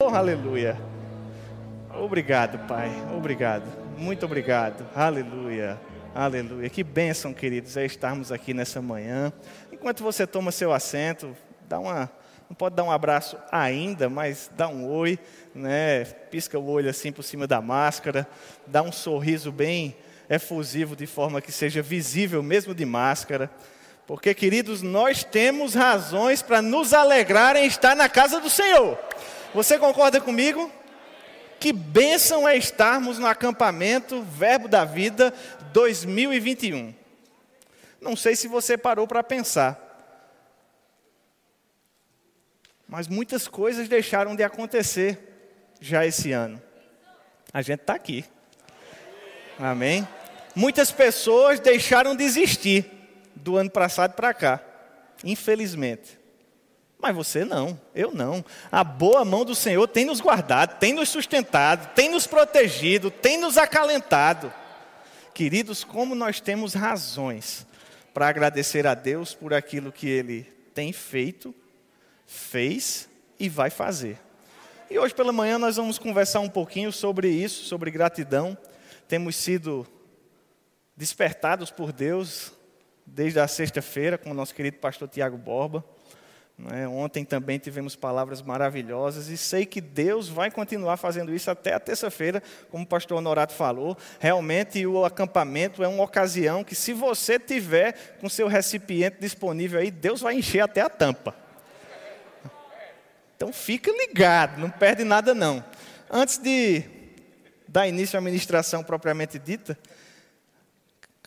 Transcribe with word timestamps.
Oh, 0.00 0.14
aleluia. 0.14 0.80
Obrigado, 1.92 2.56
Pai. 2.68 2.88
Obrigado. 3.16 3.64
Muito 3.96 4.24
obrigado. 4.24 4.86
Aleluia. 4.94 5.76
Aleluia. 6.14 6.70
Que 6.70 6.84
bênção, 6.84 7.34
queridos, 7.34 7.76
é 7.76 7.84
estarmos 7.84 8.30
aqui 8.30 8.54
nessa 8.54 8.80
manhã. 8.80 9.32
Enquanto 9.72 10.04
você 10.04 10.24
toma 10.24 10.52
seu 10.52 10.72
assento, 10.72 11.36
dá 11.68 11.80
uma, 11.80 12.08
não 12.48 12.54
pode 12.54 12.76
dar 12.76 12.84
um 12.84 12.92
abraço 12.92 13.36
ainda, 13.50 14.08
mas 14.08 14.48
dá 14.56 14.68
um 14.68 14.88
oi, 14.88 15.18
né? 15.52 16.04
Pisca 16.04 16.56
o 16.56 16.70
olho 16.70 16.88
assim 16.88 17.10
por 17.10 17.24
cima 17.24 17.48
da 17.48 17.60
máscara, 17.60 18.24
dá 18.68 18.82
um 18.82 18.92
sorriso 18.92 19.50
bem 19.50 19.96
efusivo 20.30 20.94
de 20.94 21.08
forma 21.08 21.40
que 21.40 21.50
seja 21.50 21.82
visível 21.82 22.40
mesmo 22.40 22.72
de 22.72 22.84
máscara. 22.84 23.50
Porque, 24.06 24.32
queridos, 24.32 24.80
nós 24.80 25.24
temos 25.24 25.74
razões 25.74 26.40
para 26.40 26.62
nos 26.62 26.94
alegrar 26.94 27.56
em 27.56 27.66
estar 27.66 27.96
na 27.96 28.08
casa 28.08 28.40
do 28.40 28.48
Senhor. 28.48 28.96
Você 29.54 29.78
concorda 29.78 30.20
comigo? 30.20 30.70
Que 31.58 31.72
bênção 31.72 32.48
é 32.48 32.56
estarmos 32.56 33.18
no 33.18 33.26
acampamento 33.26 34.22
Verbo 34.22 34.68
da 34.68 34.84
Vida 34.84 35.32
2021. 35.72 36.94
Não 38.00 38.14
sei 38.14 38.36
se 38.36 38.46
você 38.46 38.76
parou 38.76 39.06
para 39.06 39.22
pensar. 39.22 39.84
Mas 42.86 43.08
muitas 43.08 43.48
coisas 43.48 43.88
deixaram 43.88 44.36
de 44.36 44.42
acontecer 44.42 45.18
já 45.80 46.06
esse 46.06 46.32
ano. 46.32 46.62
A 47.52 47.60
gente 47.60 47.80
está 47.80 47.94
aqui. 47.94 48.24
Amém? 49.58 50.06
Muitas 50.54 50.90
pessoas 50.90 51.58
deixaram 51.58 52.14
de 52.14 52.24
existir 52.24 52.90
do 53.34 53.56
ano 53.56 53.70
passado 53.70 54.14
para 54.14 54.32
cá, 54.32 54.60
infelizmente. 55.24 56.17
Mas 56.98 57.14
você 57.14 57.44
não, 57.44 57.80
eu 57.94 58.10
não. 58.12 58.44
A 58.72 58.82
boa 58.82 59.24
mão 59.24 59.44
do 59.44 59.54
Senhor 59.54 59.86
tem 59.86 60.04
nos 60.04 60.20
guardado, 60.20 60.78
tem 60.78 60.92
nos 60.92 61.08
sustentado, 61.08 61.94
tem 61.94 62.08
nos 62.08 62.26
protegido, 62.26 63.10
tem 63.10 63.38
nos 63.38 63.56
acalentado. 63.56 64.52
Queridos, 65.32 65.84
como 65.84 66.16
nós 66.16 66.40
temos 66.40 66.74
razões 66.74 67.64
para 68.12 68.28
agradecer 68.28 68.84
a 68.84 68.94
Deus 68.94 69.32
por 69.32 69.54
aquilo 69.54 69.92
que 69.92 70.08
Ele 70.08 70.42
tem 70.74 70.92
feito, 70.92 71.54
fez 72.26 73.08
e 73.38 73.48
vai 73.48 73.70
fazer. 73.70 74.18
E 74.90 74.98
hoje 74.98 75.14
pela 75.14 75.32
manhã 75.32 75.56
nós 75.56 75.76
vamos 75.76 75.98
conversar 75.98 76.40
um 76.40 76.48
pouquinho 76.48 76.90
sobre 76.90 77.28
isso, 77.28 77.64
sobre 77.66 77.92
gratidão. 77.92 78.58
Temos 79.06 79.36
sido 79.36 79.86
despertados 80.96 81.70
por 81.70 81.92
Deus 81.92 82.52
desde 83.06 83.38
a 83.38 83.46
sexta-feira 83.46 84.18
com 84.18 84.32
o 84.32 84.34
nosso 84.34 84.52
querido 84.52 84.78
pastor 84.78 85.06
Tiago 85.08 85.38
Borba. 85.38 85.84
É? 86.72 86.88
Ontem 86.88 87.24
também 87.24 87.56
tivemos 87.58 87.94
palavras 87.94 88.42
maravilhosas 88.42 89.28
e 89.28 89.36
sei 89.36 89.64
que 89.64 89.80
Deus 89.80 90.28
vai 90.28 90.50
continuar 90.50 90.96
fazendo 90.96 91.32
isso 91.32 91.50
até 91.50 91.72
a 91.72 91.78
terça-feira, 91.78 92.42
como 92.68 92.82
o 92.82 92.86
pastor 92.86 93.18
Honorato 93.18 93.54
falou. 93.54 93.96
Realmente 94.18 94.84
o 94.84 95.04
acampamento 95.04 95.84
é 95.84 95.88
uma 95.88 96.02
ocasião 96.02 96.64
que, 96.64 96.74
se 96.74 96.92
você 96.92 97.38
tiver 97.38 98.16
com 98.20 98.28
seu 98.28 98.48
recipiente 98.48 99.18
disponível 99.20 99.78
aí, 99.78 99.90
Deus 99.90 100.20
vai 100.20 100.34
encher 100.34 100.60
até 100.60 100.80
a 100.80 100.88
tampa. 100.88 101.34
Então 103.36 103.52
fica 103.52 103.92
ligado, 103.92 104.58
não 104.58 104.68
perde 104.68 105.04
nada 105.04 105.32
não. 105.32 105.64
Antes 106.10 106.38
de 106.38 106.82
dar 107.68 107.86
início 107.86 108.18
à 108.18 108.20
ministração 108.20 108.82
propriamente 108.82 109.38
dita, 109.38 109.78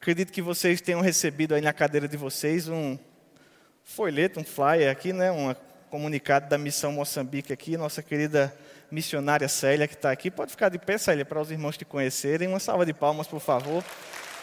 Acredito 0.02 0.34
que 0.34 0.42
vocês 0.42 0.82
tenham 0.82 1.00
recebido 1.00 1.54
aí 1.54 1.62
na 1.62 1.72
cadeira 1.72 2.08
de 2.08 2.18
vocês 2.18 2.68
um 2.68 2.98
folheto, 3.84 4.40
um 4.40 4.44
flyer 4.44 4.92
aqui, 4.92 5.14
né? 5.14 5.32
Um 5.32 5.54
comunicado 5.90 6.48
da 6.48 6.58
Missão 6.58 6.92
Moçambique 6.92 7.52
aqui, 7.52 7.76
nossa 7.78 8.02
querida 8.02 8.54
missionária 8.90 9.48
Célia 9.48 9.88
que 9.88 9.94
está 9.94 10.12
aqui. 10.12 10.30
Pode 10.30 10.52
ficar 10.52 10.70
de 10.70 10.78
pé, 10.78 10.98
Célia, 10.98 11.26
para 11.26 11.40
os 11.40 11.52
irmãos 11.52 11.78
te 11.78 11.86
conhecerem. 11.86 12.48
Uma 12.48 12.60
salva 12.60 12.86
de 12.86 12.94
palmas, 12.94 13.28
por 13.28 13.40
favor. 13.40 13.84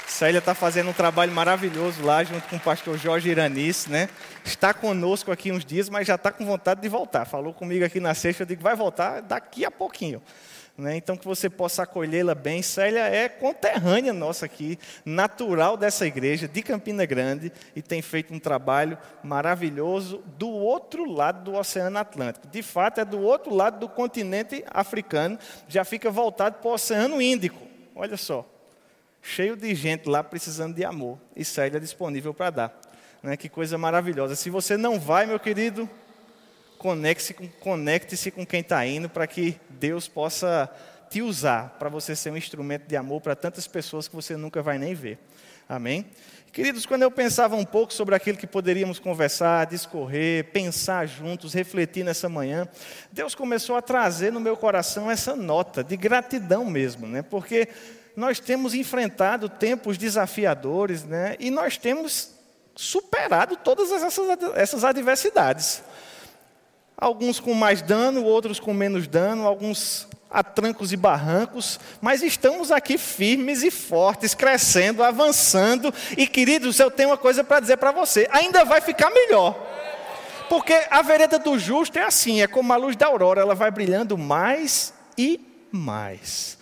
Célia 0.06 0.38
está 0.38 0.54
fazendo 0.54 0.88
um 0.88 0.92
trabalho 0.92 1.32
maravilhoso 1.32 2.02
lá, 2.02 2.24
junto 2.24 2.48
com 2.48 2.56
o 2.56 2.60
pastor 2.60 2.96
Jorge 2.96 3.28
Iranis, 3.28 3.86
né? 3.86 4.08
Está 4.42 4.72
conosco 4.72 5.30
aqui 5.30 5.52
uns 5.52 5.66
dias, 5.66 5.90
mas 5.90 6.06
já 6.06 6.14
está 6.14 6.32
com 6.32 6.46
vontade 6.46 6.80
de 6.80 6.88
voltar. 6.88 7.26
Falou 7.26 7.52
comigo 7.52 7.84
aqui 7.84 8.00
na 8.00 8.14
sexta, 8.14 8.42
eu 8.42 8.46
digo, 8.46 8.62
vai 8.62 8.74
voltar 8.74 9.20
daqui 9.20 9.66
a 9.66 9.70
pouquinho. 9.70 10.22
Né? 10.78 10.96
Então, 10.96 11.16
que 11.16 11.26
você 11.26 11.50
possa 11.50 11.82
acolhê-la 11.82 12.36
bem. 12.36 12.62
Célia 12.62 13.00
é 13.00 13.28
conterrânea 13.28 14.12
nossa 14.12 14.46
aqui, 14.46 14.78
natural 15.04 15.76
dessa 15.76 16.06
igreja, 16.06 16.46
de 16.46 16.62
Campina 16.62 17.04
Grande, 17.04 17.50
e 17.74 17.82
tem 17.82 18.00
feito 18.00 18.32
um 18.32 18.38
trabalho 18.38 18.96
maravilhoso 19.20 20.22
do 20.38 20.48
outro 20.48 21.04
lado 21.04 21.42
do 21.42 21.58
Oceano 21.58 21.98
Atlântico. 21.98 22.46
De 22.46 22.62
fato, 22.62 23.00
é 23.00 23.04
do 23.04 23.20
outro 23.20 23.52
lado 23.52 23.80
do 23.80 23.88
continente 23.88 24.64
africano, 24.70 25.36
já 25.66 25.84
fica 25.84 26.12
voltado 26.12 26.58
para 26.60 26.70
o 26.70 26.74
Oceano 26.74 27.20
Índico. 27.20 27.60
Olha 27.92 28.16
só, 28.16 28.48
cheio 29.20 29.56
de 29.56 29.74
gente 29.74 30.08
lá 30.08 30.22
precisando 30.22 30.76
de 30.76 30.84
amor, 30.84 31.18
e 31.34 31.44
Célia 31.44 31.80
disponível 31.80 32.32
para 32.32 32.50
dar. 32.50 32.80
Né? 33.20 33.36
Que 33.36 33.48
coisa 33.48 33.76
maravilhosa. 33.76 34.36
Se 34.36 34.48
você 34.48 34.76
não 34.76 35.00
vai, 35.00 35.26
meu 35.26 35.40
querido, 35.40 35.90
conecte-se 36.78 37.34
com, 37.34 37.48
conecte 37.48 38.30
com 38.30 38.46
quem 38.46 38.60
está 38.60 38.86
indo 38.86 39.08
para 39.08 39.26
que 39.26 39.58
Deus 39.68 40.08
possa 40.08 40.70
te 41.10 41.20
usar 41.20 41.76
para 41.78 41.88
você 41.88 42.14
ser 42.14 42.30
um 42.30 42.36
instrumento 42.36 42.86
de 42.86 42.96
amor 42.96 43.20
para 43.20 43.34
tantas 43.34 43.66
pessoas 43.66 44.06
que 44.06 44.14
você 44.14 44.36
nunca 44.36 44.62
vai 44.62 44.78
nem 44.78 44.94
ver. 44.94 45.18
Amém? 45.68 46.06
Queridos, 46.52 46.86
quando 46.86 47.02
eu 47.02 47.10
pensava 47.10 47.56
um 47.56 47.64
pouco 47.64 47.92
sobre 47.92 48.14
aquilo 48.14 48.38
que 48.38 48.46
poderíamos 48.46 48.98
conversar, 48.98 49.66
discorrer, 49.66 50.44
pensar 50.50 51.06
juntos, 51.06 51.52
refletir 51.52 52.04
nessa 52.04 52.28
manhã, 52.28 52.66
Deus 53.12 53.34
começou 53.34 53.76
a 53.76 53.82
trazer 53.82 54.32
no 54.32 54.40
meu 54.40 54.56
coração 54.56 55.10
essa 55.10 55.36
nota 55.36 55.84
de 55.84 55.96
gratidão 55.96 56.64
mesmo, 56.64 57.06
né? 57.06 57.22
Porque 57.22 57.68
nós 58.16 58.40
temos 58.40 58.74
enfrentado 58.74 59.48
tempos 59.48 59.98
desafiadores, 59.98 61.04
né? 61.04 61.36
E 61.38 61.50
nós 61.50 61.76
temos 61.76 62.34
superado 62.74 63.56
todas 63.56 63.92
essas, 63.92 64.18
essas 64.54 64.84
adversidades. 64.84 65.82
Alguns 67.00 67.38
com 67.38 67.54
mais 67.54 67.80
dano, 67.80 68.24
outros 68.24 68.58
com 68.58 68.74
menos 68.74 69.06
dano, 69.06 69.46
alguns 69.46 70.08
a 70.30 70.42
trancos 70.42 70.92
e 70.92 70.96
barrancos, 70.96 71.80
mas 72.00 72.22
estamos 72.22 72.70
aqui 72.70 72.98
firmes 72.98 73.62
e 73.62 73.70
fortes, 73.70 74.34
crescendo, 74.34 75.02
avançando. 75.02 75.94
E 76.16 76.26
queridos, 76.26 76.78
eu 76.78 76.90
tenho 76.90 77.10
uma 77.10 77.16
coisa 77.16 77.42
para 77.42 77.60
dizer 77.60 77.76
para 77.76 77.92
você: 77.92 78.28
ainda 78.30 78.64
vai 78.64 78.80
ficar 78.80 79.10
melhor. 79.10 79.56
Porque 80.48 80.74
a 80.90 81.02
vereda 81.02 81.38
do 81.38 81.58
justo 81.58 81.98
é 81.98 82.02
assim, 82.02 82.42
é 82.42 82.46
como 82.46 82.72
a 82.72 82.76
luz 82.76 82.96
da 82.96 83.06
aurora, 83.06 83.40
ela 83.40 83.54
vai 83.54 83.70
brilhando 83.70 84.18
mais 84.18 84.92
e 85.16 85.40
mais. 85.70 86.57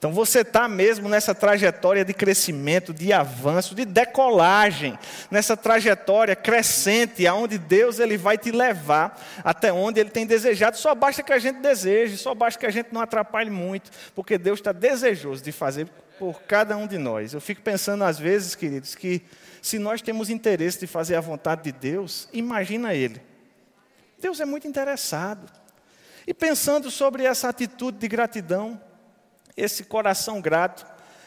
Então 0.00 0.12
você 0.12 0.40
está 0.40 0.66
mesmo 0.66 1.10
nessa 1.10 1.34
trajetória 1.34 2.02
de 2.02 2.14
crescimento, 2.14 2.94
de 2.94 3.12
avanço, 3.12 3.74
de 3.74 3.84
decolagem, 3.84 4.98
nessa 5.30 5.54
trajetória 5.58 6.34
crescente, 6.34 7.26
aonde 7.26 7.58
Deus 7.58 7.98
ele 7.98 8.16
vai 8.16 8.38
te 8.38 8.50
levar 8.50 9.22
até 9.44 9.70
onde 9.70 10.00
Ele 10.00 10.08
tem 10.08 10.24
desejado. 10.24 10.78
Só 10.78 10.94
basta 10.94 11.22
que 11.22 11.34
a 11.34 11.38
gente 11.38 11.60
deseje, 11.60 12.16
só 12.16 12.34
basta 12.34 12.58
que 12.58 12.64
a 12.64 12.70
gente 12.70 12.88
não 12.94 13.02
atrapalhe 13.02 13.50
muito, 13.50 13.90
porque 14.14 14.38
Deus 14.38 14.60
está 14.60 14.72
desejoso 14.72 15.44
de 15.44 15.52
fazer 15.52 15.86
por 16.18 16.40
cada 16.44 16.78
um 16.78 16.86
de 16.86 16.96
nós. 16.96 17.34
Eu 17.34 17.40
fico 17.42 17.60
pensando 17.60 18.02
às 18.02 18.18
vezes, 18.18 18.54
queridos, 18.54 18.94
que 18.94 19.20
se 19.60 19.78
nós 19.78 20.00
temos 20.00 20.30
interesse 20.30 20.80
de 20.80 20.86
fazer 20.86 21.16
a 21.16 21.20
vontade 21.20 21.64
de 21.64 21.72
Deus, 21.72 22.26
imagina 22.32 22.94
Ele. 22.94 23.20
Deus 24.18 24.40
é 24.40 24.46
muito 24.46 24.66
interessado. 24.66 25.46
E 26.26 26.32
pensando 26.32 26.90
sobre 26.90 27.24
essa 27.24 27.50
atitude 27.50 27.98
de 27.98 28.08
gratidão, 28.08 28.80
esse 29.56 29.84
coração 29.84 30.40
grato, 30.40 30.86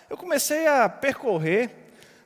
eu 0.09 0.17
comecei 0.17 0.67
a 0.67 0.87
percorrer 0.87 1.69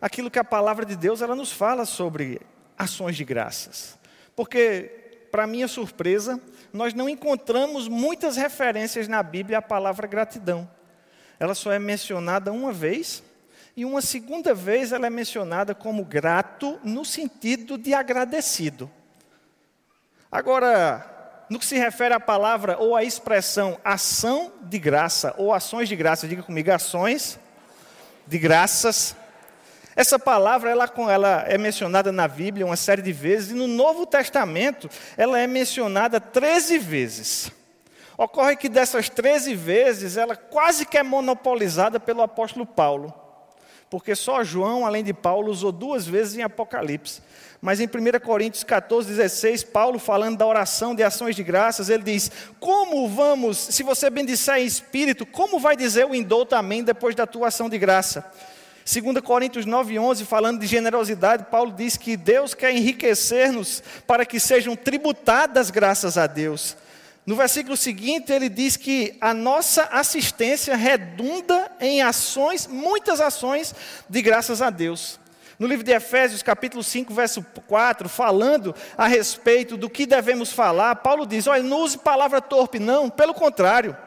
aquilo 0.02 0.32
que 0.32 0.40
a 0.40 0.44
palavra 0.44 0.86
de 0.86 0.96
Deus 0.96 1.22
ela 1.22 1.36
nos 1.36 1.52
fala 1.52 1.86
sobre 1.86 2.42
ações 2.78 3.16
de 3.16 3.24
graças. 3.24 3.98
Porque, 4.36 5.28
para 5.32 5.48
minha 5.48 5.68
surpresa, 5.68 6.40
nós 6.72 6.94
não 6.94 7.10
encontramos 7.10 7.88
muitas 7.88 8.36
referências 8.36 9.08
na 9.08 9.24
Bíblia 9.24 9.58
à 9.58 9.62
palavra 9.62 10.08
gratidão. 10.08 10.70
Ela 11.40 11.56
só 11.56 11.72
é 11.72 11.80
mencionada 11.80 12.52
uma 12.52 12.72
vez, 12.72 13.24
e 13.76 13.86
uma 13.86 14.02
segunda 14.02 14.54
vez 14.54 14.92
ela 14.92 15.08
é 15.08 15.10
mencionada 15.10 15.76
como 15.76 16.04
grato 16.04 16.80
no 16.84 17.06
sentido 17.06 17.78
de 17.78 17.94
agradecido. 17.94 18.90
Agora, 20.32 21.17
no 21.50 21.60
que 21.60 21.66
se 21.66 21.78
refere 21.78 22.14
à 22.14 22.20
palavra 22.20 22.78
ou 22.78 22.96
à 22.96 23.04
expressão 23.04 23.78
ação 23.84 24.52
de 24.64 24.78
graça 24.78 25.34
ou 25.38 25.54
ações 25.54 25.88
de 25.88 25.96
graça, 25.96 26.28
diga 26.28 26.44
comigo, 26.44 26.72
ações 26.72 27.40
de 28.26 28.38
graças. 28.38 29.16
Essa 29.96 30.20
palavra 30.20 30.70
ela, 30.70 30.92
ela 31.10 31.44
é 31.48 31.58
mencionada 31.58 32.12
na 32.12 32.28
Bíblia 32.28 32.66
uma 32.66 32.76
série 32.76 33.02
de 33.02 33.12
vezes 33.12 33.52
e 33.52 33.56
no 33.56 33.68
Novo 33.68 34.06
Testamento 34.06 34.90
ela 35.16 35.40
é 35.40 35.48
mencionada 35.48 36.20
13 36.20 36.78
vezes. 36.78 37.52
Ocorre 38.18 38.56
que 38.56 38.68
dessas 38.68 39.10
13 39.10 39.56
vezes 39.56 40.18
ela 40.18 40.36
quase 40.36 40.86
que 40.86 40.98
é 40.98 41.04
monopolizada 41.04 42.00
pelo 42.00 42.22
apóstolo 42.22 42.66
Paulo. 42.66 43.14
Porque 43.90 44.16
só 44.16 44.44
João, 44.44 44.86
além 44.86 45.04
de 45.04 45.14
Paulo, 45.14 45.52
usou 45.52 45.72
duas 45.72 46.06
vezes 46.06 46.38
em 46.38 46.44
Apocalipse. 46.44 47.22
Mas 47.62 47.80
em 47.80 47.86
1 47.86 48.20
Coríntios 48.24 48.64
14, 48.64 49.10
16, 49.10 49.64
Paulo 49.64 49.98
falando 49.98 50.38
da 50.38 50.46
oração 50.46 50.94
de 50.94 51.04
ações 51.04 51.36
de 51.36 51.44
graças, 51.44 51.90
ele 51.90 52.04
diz: 52.04 52.32
Como 52.60 53.08
vamos, 53.08 53.58
se 53.58 53.82
você 53.82 54.10
bendizer 54.10 54.58
em 54.58 54.66
espírito, 54.66 55.26
como 55.26 55.60
vai 55.60 55.76
dizer 55.76 56.06
o 56.06 56.14
indouto 56.14 56.56
amém 56.56 56.84
depois 56.84 57.16
da 57.16 57.26
tua 57.26 57.48
ação 57.48 57.70
de 57.70 57.78
graça? 57.78 58.26
2 58.86 59.20
Coríntios 59.22 59.66
9, 59.66 60.00
11, 60.00 60.24
falando 60.24 60.62
de 60.62 60.68
generosidade, 60.68 61.48
Paulo 61.52 61.74
diz 61.74 61.98
que 61.98 62.16
Deus 62.16 62.54
quer 62.54 62.74
enriquecer-nos 62.74 63.84
para 64.06 64.26
que 64.26 64.40
sejam 64.40 64.78
tributadas 64.78 65.70
graças 65.70 66.18
a 66.18 66.26
Deus. 66.26 66.78
No 67.28 67.36
versículo 67.36 67.76
seguinte, 67.76 68.32
ele 68.32 68.48
diz 68.48 68.78
que 68.78 69.18
a 69.20 69.34
nossa 69.34 69.84
assistência 69.92 70.78
redunda 70.78 71.70
em 71.78 72.02
ações, 72.02 72.66
muitas 72.66 73.20
ações 73.20 73.76
de 74.10 74.22
graças 74.22 74.62
a 74.62 74.70
Deus. 74.70 75.20
No 75.60 75.68
livro 75.68 75.84
de 75.84 75.92
Efésios, 75.92 76.42
capítulo 76.42 76.82
5, 76.82 77.14
verso 77.14 77.46
4, 77.68 78.08
falando 78.08 78.74
a 78.98 79.08
respeito 79.08 79.76
do 79.76 79.90
que 79.90 80.06
devemos 80.06 80.54
falar, 80.54 80.96
Paulo 80.96 81.26
diz: 81.26 81.48
olha, 81.48 81.62
não 81.62 81.82
use 81.82 81.98
palavra 81.98 82.40
torpe, 82.40 82.80
não, 82.80 83.10
pelo 83.10 83.34
contrário, 83.34 83.98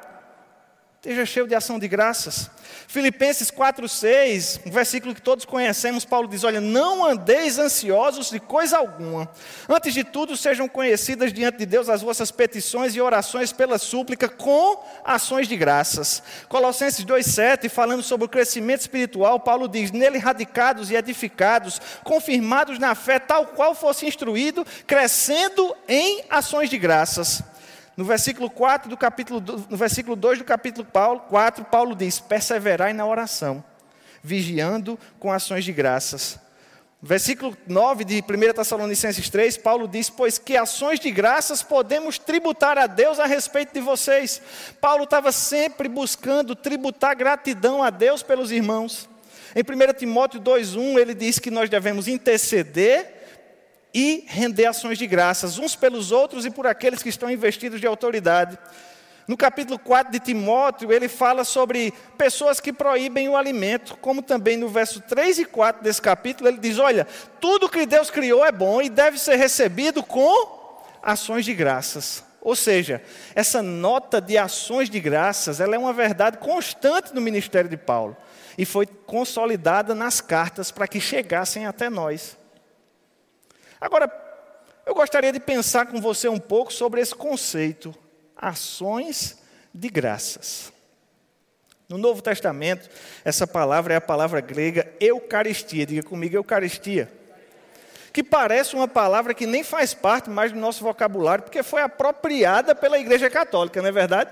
esteja 1.00 1.24
cheio 1.24 1.46
de 1.46 1.54
ação 1.54 1.78
de 1.78 1.88
graças. 1.88 2.50
Filipenses 2.86 3.50
4,6, 3.50 4.60
um 4.66 4.70
versículo 4.70 5.14
que 5.14 5.22
todos 5.22 5.46
conhecemos, 5.46 6.04
Paulo 6.04 6.28
diz: 6.28 6.44
Olha, 6.44 6.60
não 6.60 7.02
andeis 7.02 7.58
ansiosos 7.58 8.28
de 8.28 8.38
coisa 8.38 8.76
alguma. 8.76 9.26
Antes 9.66 9.94
de 9.94 10.04
tudo, 10.04 10.36
sejam 10.36 10.68
conhecidas 10.68 11.32
diante 11.32 11.56
de 11.56 11.64
Deus 11.64 11.88
as 11.88 12.02
vossas 12.02 12.30
petições 12.30 12.94
e 12.94 13.00
orações 13.00 13.50
pela 13.50 13.78
súplica 13.78 14.28
com 14.28 14.84
ações 15.02 15.48
de 15.48 15.56
graças. 15.56 16.22
Colossenses 16.50 17.02
2,7, 17.06 17.70
falando 17.70 18.02
sobre 18.02 18.26
o 18.26 18.28
crescimento 18.28 18.82
espiritual, 18.82 19.40
Paulo 19.40 19.68
diz: 19.68 19.90
Nele 19.90 20.18
radicados 20.18 20.90
e 20.90 20.96
edificados, 20.96 21.80
confirmados 22.04 22.78
na 22.78 22.94
fé, 22.94 23.18
tal 23.18 23.46
qual 23.46 23.74
fosse 23.74 24.04
instruído, 24.04 24.66
crescendo 24.86 25.74
em 25.88 26.22
ações 26.28 26.68
de 26.68 26.76
graças. 26.76 27.42
No 28.00 28.06
versículo 28.06 28.48
4 28.48 28.88
do 28.88 28.96
capítulo 28.96 29.44
no 29.68 29.76
versículo 29.76 30.16
2 30.16 30.38
do 30.38 30.44
capítulo 30.46 30.88
4, 30.90 31.66
Paulo 31.66 31.94
diz: 31.94 32.18
"Perseverai 32.18 32.94
na 32.94 33.04
oração, 33.04 33.62
vigiando 34.22 34.98
com 35.18 35.30
ações 35.30 35.66
de 35.66 35.72
graças." 35.74 36.38
Versículo 37.02 37.54
9 37.66 38.02
de 38.06 38.22
1 38.22 38.54
Tessalonicenses 38.54 39.28
3, 39.28 39.58
Paulo 39.58 39.86
diz: 39.86 40.08
Pois 40.08 40.38
que 40.38 40.56
ações 40.56 40.98
de 40.98 41.10
graças 41.10 41.62
podemos 41.62 42.18
tributar 42.18 42.78
a 42.78 42.86
Deus 42.86 43.20
a 43.20 43.26
respeito 43.26 43.74
de 43.74 43.82
vocês. 43.82 44.40
Paulo 44.80 45.04
estava 45.04 45.30
sempre 45.30 45.86
buscando 45.86 46.56
tributar 46.56 47.14
gratidão 47.14 47.82
a 47.82 47.90
Deus 47.90 48.22
pelos 48.22 48.50
irmãos. 48.50 49.10
Em 49.54 49.60
1 49.60 49.92
Timóteo 49.98 50.40
2,1 50.40 50.98
ele 50.98 51.12
diz 51.12 51.38
que 51.38 51.50
nós 51.50 51.68
devemos 51.68 52.08
interceder 52.08 53.19
e 53.92 54.24
render 54.26 54.66
ações 54.66 54.98
de 54.98 55.06
graças, 55.06 55.58
uns 55.58 55.74
pelos 55.74 56.12
outros 56.12 56.46
e 56.46 56.50
por 56.50 56.66
aqueles 56.66 57.02
que 57.02 57.08
estão 57.08 57.30
investidos 57.30 57.80
de 57.80 57.86
autoridade. 57.86 58.58
No 59.30 59.36
capítulo 59.36 59.78
4 59.78 60.12
de 60.12 60.18
Timóteo, 60.18 60.92
ele 60.92 61.08
fala 61.08 61.44
sobre 61.44 61.94
pessoas 62.18 62.58
que 62.58 62.72
proíbem 62.72 63.28
o 63.28 63.36
alimento, 63.36 63.96
como 63.98 64.22
também 64.22 64.56
no 64.56 64.68
verso 64.68 65.00
3 65.02 65.38
e 65.38 65.44
4 65.44 65.84
desse 65.84 66.02
capítulo, 66.02 66.48
ele 66.48 66.58
diz: 66.58 66.78
Olha, 66.78 67.06
tudo 67.40 67.68
que 67.68 67.86
Deus 67.86 68.10
criou 68.10 68.44
é 68.44 68.50
bom 68.50 68.82
e 68.82 68.88
deve 68.88 69.18
ser 69.18 69.36
recebido 69.36 70.02
com 70.02 70.82
ações 71.00 71.44
de 71.44 71.54
graças. 71.54 72.24
Ou 72.40 72.56
seja, 72.56 73.02
essa 73.34 73.62
nota 73.62 74.20
de 74.20 74.36
ações 74.36 74.90
de 74.90 74.98
graças, 74.98 75.60
ela 75.60 75.76
é 75.76 75.78
uma 75.78 75.92
verdade 75.92 76.38
constante 76.38 77.14
no 77.14 77.20
ministério 77.20 77.70
de 77.70 77.76
Paulo 77.76 78.16
e 78.58 78.64
foi 78.64 78.86
consolidada 78.86 79.94
nas 79.94 80.20
cartas 80.20 80.70
para 80.70 80.88
que 80.88 81.00
chegassem 81.00 81.66
até 81.66 81.88
nós. 81.88 82.39
Agora, 83.80 84.10
eu 84.84 84.94
gostaria 84.94 85.32
de 85.32 85.40
pensar 85.40 85.86
com 85.86 86.00
você 86.00 86.28
um 86.28 86.38
pouco 86.38 86.72
sobre 86.72 87.00
esse 87.00 87.14
conceito, 87.14 87.94
ações 88.36 89.38
de 89.72 89.88
graças. 89.88 90.72
No 91.88 91.96
Novo 91.98 92.22
Testamento, 92.22 92.88
essa 93.24 93.46
palavra 93.46 93.94
é 93.94 93.96
a 93.96 94.00
palavra 94.00 94.40
grega 94.40 94.92
eucaristia. 95.00 95.86
Diga 95.86 96.02
comigo, 96.02 96.36
eucaristia. 96.36 97.10
Que 98.12 98.22
parece 98.22 98.76
uma 98.76 98.86
palavra 98.86 99.34
que 99.34 99.46
nem 99.46 99.64
faz 99.64 99.94
parte 99.94 100.28
mais 100.28 100.52
do 100.52 100.58
nosso 100.58 100.84
vocabulário, 100.84 101.44
porque 101.44 101.62
foi 101.62 101.80
apropriada 101.80 102.74
pela 102.74 102.98
Igreja 102.98 103.30
Católica, 103.30 103.80
não 103.80 103.88
é 103.88 103.92
verdade? 103.92 104.30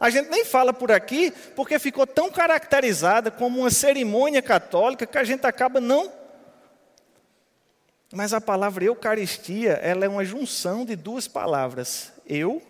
A 0.00 0.10
gente 0.10 0.30
nem 0.30 0.44
fala 0.44 0.72
por 0.72 0.92
aqui, 0.92 1.32
porque 1.54 1.78
ficou 1.78 2.06
tão 2.06 2.30
caracterizada 2.30 3.30
como 3.30 3.60
uma 3.60 3.70
cerimônia 3.70 4.40
católica 4.40 5.06
que 5.06 5.18
a 5.18 5.24
gente 5.24 5.44
acaba 5.46 5.80
não 5.80 6.17
mas 8.12 8.32
a 8.32 8.40
palavra 8.40 8.84
Eucaristia, 8.84 9.72
ela 9.72 10.04
é 10.04 10.08
uma 10.08 10.24
junção 10.24 10.84
de 10.84 10.96
duas 10.96 11.28
palavras. 11.28 12.12
Eu, 12.26 12.62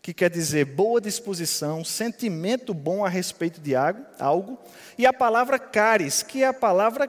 que 0.00 0.14
quer 0.14 0.30
dizer 0.30 0.64
boa 0.64 1.00
disposição, 1.00 1.84
sentimento 1.84 2.72
bom 2.72 3.04
a 3.04 3.08
respeito 3.08 3.60
de 3.60 3.74
algo, 3.74 4.58
e 4.96 5.04
a 5.06 5.12
palavra 5.12 5.58
caris, 5.58 6.22
que 6.22 6.42
é 6.44 6.46
a 6.46 6.52
palavra 6.52 7.08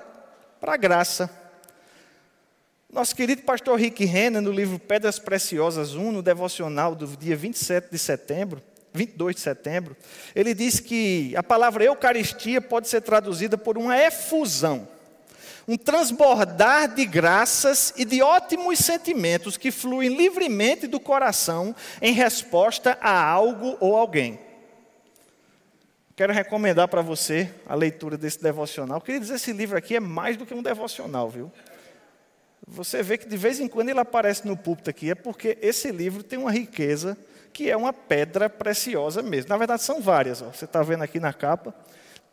para 0.60 0.76
graça. 0.76 1.30
Nosso 2.92 3.16
querido 3.16 3.44
pastor 3.44 3.80
Rick 3.80 4.04
Renner, 4.06 4.42
no 4.42 4.52
livro 4.52 4.80
Pedras 4.80 5.20
Preciosas 5.20 5.94
1, 5.94 6.12
no 6.12 6.24
devocional 6.24 6.96
do 6.96 7.06
dia 7.06 7.36
27 7.36 7.92
de 7.92 8.00
setembro, 8.00 8.60
22 8.92 9.36
de 9.36 9.42
setembro, 9.42 9.96
ele 10.36 10.56
diz 10.56 10.80
que 10.80 11.36
a 11.38 11.44
palavra 11.44 11.84
Eucaristia 11.84 12.60
pode 12.60 12.90
ser 12.90 13.02
traduzida 13.02 13.56
por 13.56 13.78
uma 13.78 13.96
efusão 13.96 14.88
um 15.70 15.78
transbordar 15.78 16.96
de 16.96 17.06
graças 17.06 17.94
e 17.96 18.04
de 18.04 18.24
ótimos 18.24 18.80
sentimentos 18.80 19.56
que 19.56 19.70
fluem 19.70 20.10
livremente 20.10 20.88
do 20.88 21.00
coração 21.00 21.76
em 22.02 22.12
resposta 22.12 22.98
a 23.00 23.24
algo 23.24 23.78
ou 23.80 23.96
alguém. 23.96 24.40
Quero 26.16 26.34
recomendar 26.34 26.88
para 26.88 27.04
você 27.04 27.54
a 27.68 27.76
leitura 27.76 28.18
desse 28.18 28.42
devocional. 28.42 29.00
Queria 29.00 29.22
dizer, 29.22 29.36
esse 29.36 29.54
livro 29.54 29.78
aqui 29.78 29.96
é 29.96 30.00
mais 30.00 30.36
do 30.36 30.44
que 30.44 30.56
um 30.56 30.64
devocional, 30.64 31.30
viu? 31.30 31.52
Você 32.68 33.04
vê 33.04 33.20
que 33.20 33.30
de 33.30 33.38
vez 33.38 33.60
em 33.60 33.68
quando 33.68 33.90
ele 33.90 34.00
aparece 34.00 34.48
no 34.48 34.58
púlpito 34.58 34.90
aqui, 34.90 35.12
é 35.12 35.16
porque 35.16 35.56
esse 35.62 35.92
livro 35.92 36.24
tem 36.24 36.40
uma 36.40 36.52
riqueza 36.52 37.16
que 37.54 37.70
é 37.70 37.78
uma 37.78 37.94
pedra 37.94 38.50
preciosa 38.50 39.22
mesmo. 39.22 39.50
Na 39.50 39.58
verdade, 39.58 39.84
são 39.84 40.02
várias. 40.02 40.42
Ó. 40.42 40.46
Você 40.52 40.66
está 40.66 40.82
vendo 40.82 41.04
aqui 41.04 41.20
na 41.20 41.32
capa. 41.32 41.76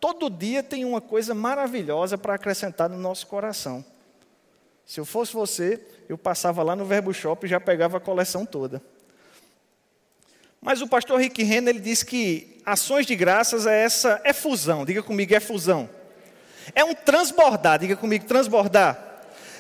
Todo 0.00 0.30
dia 0.30 0.62
tem 0.62 0.84
uma 0.84 1.00
coisa 1.00 1.34
maravilhosa 1.34 2.18
para 2.18 2.34
acrescentar 2.34 2.88
no 2.88 2.98
nosso 2.98 3.26
coração. 3.26 3.84
Se 4.84 5.00
eu 5.00 5.04
fosse 5.04 5.32
você, 5.32 5.80
eu 6.08 6.16
passava 6.16 6.62
lá 6.62 6.76
no 6.76 6.84
Verbo 6.84 7.12
Shop 7.12 7.44
e 7.44 7.48
já 7.48 7.58
pegava 7.58 7.96
a 7.96 8.00
coleção 8.00 8.46
toda. 8.46 8.82
Mas 10.60 10.80
o 10.80 10.88
pastor 10.88 11.20
Rick 11.20 11.42
Renner 11.42 11.74
ele 11.74 11.80
diz 11.80 12.02
que 12.02 12.60
ações 12.64 13.06
de 13.06 13.16
graças 13.16 13.66
é 13.66 13.82
essa 13.82 14.20
é 14.24 14.32
fusão. 14.32 14.84
Diga 14.84 15.02
comigo, 15.02 15.34
é 15.34 15.40
fusão. 15.40 15.88
É 16.74 16.84
um 16.84 16.94
transbordar, 16.94 17.78
diga 17.78 17.96
comigo, 17.96 18.24
transbordar 18.24 19.06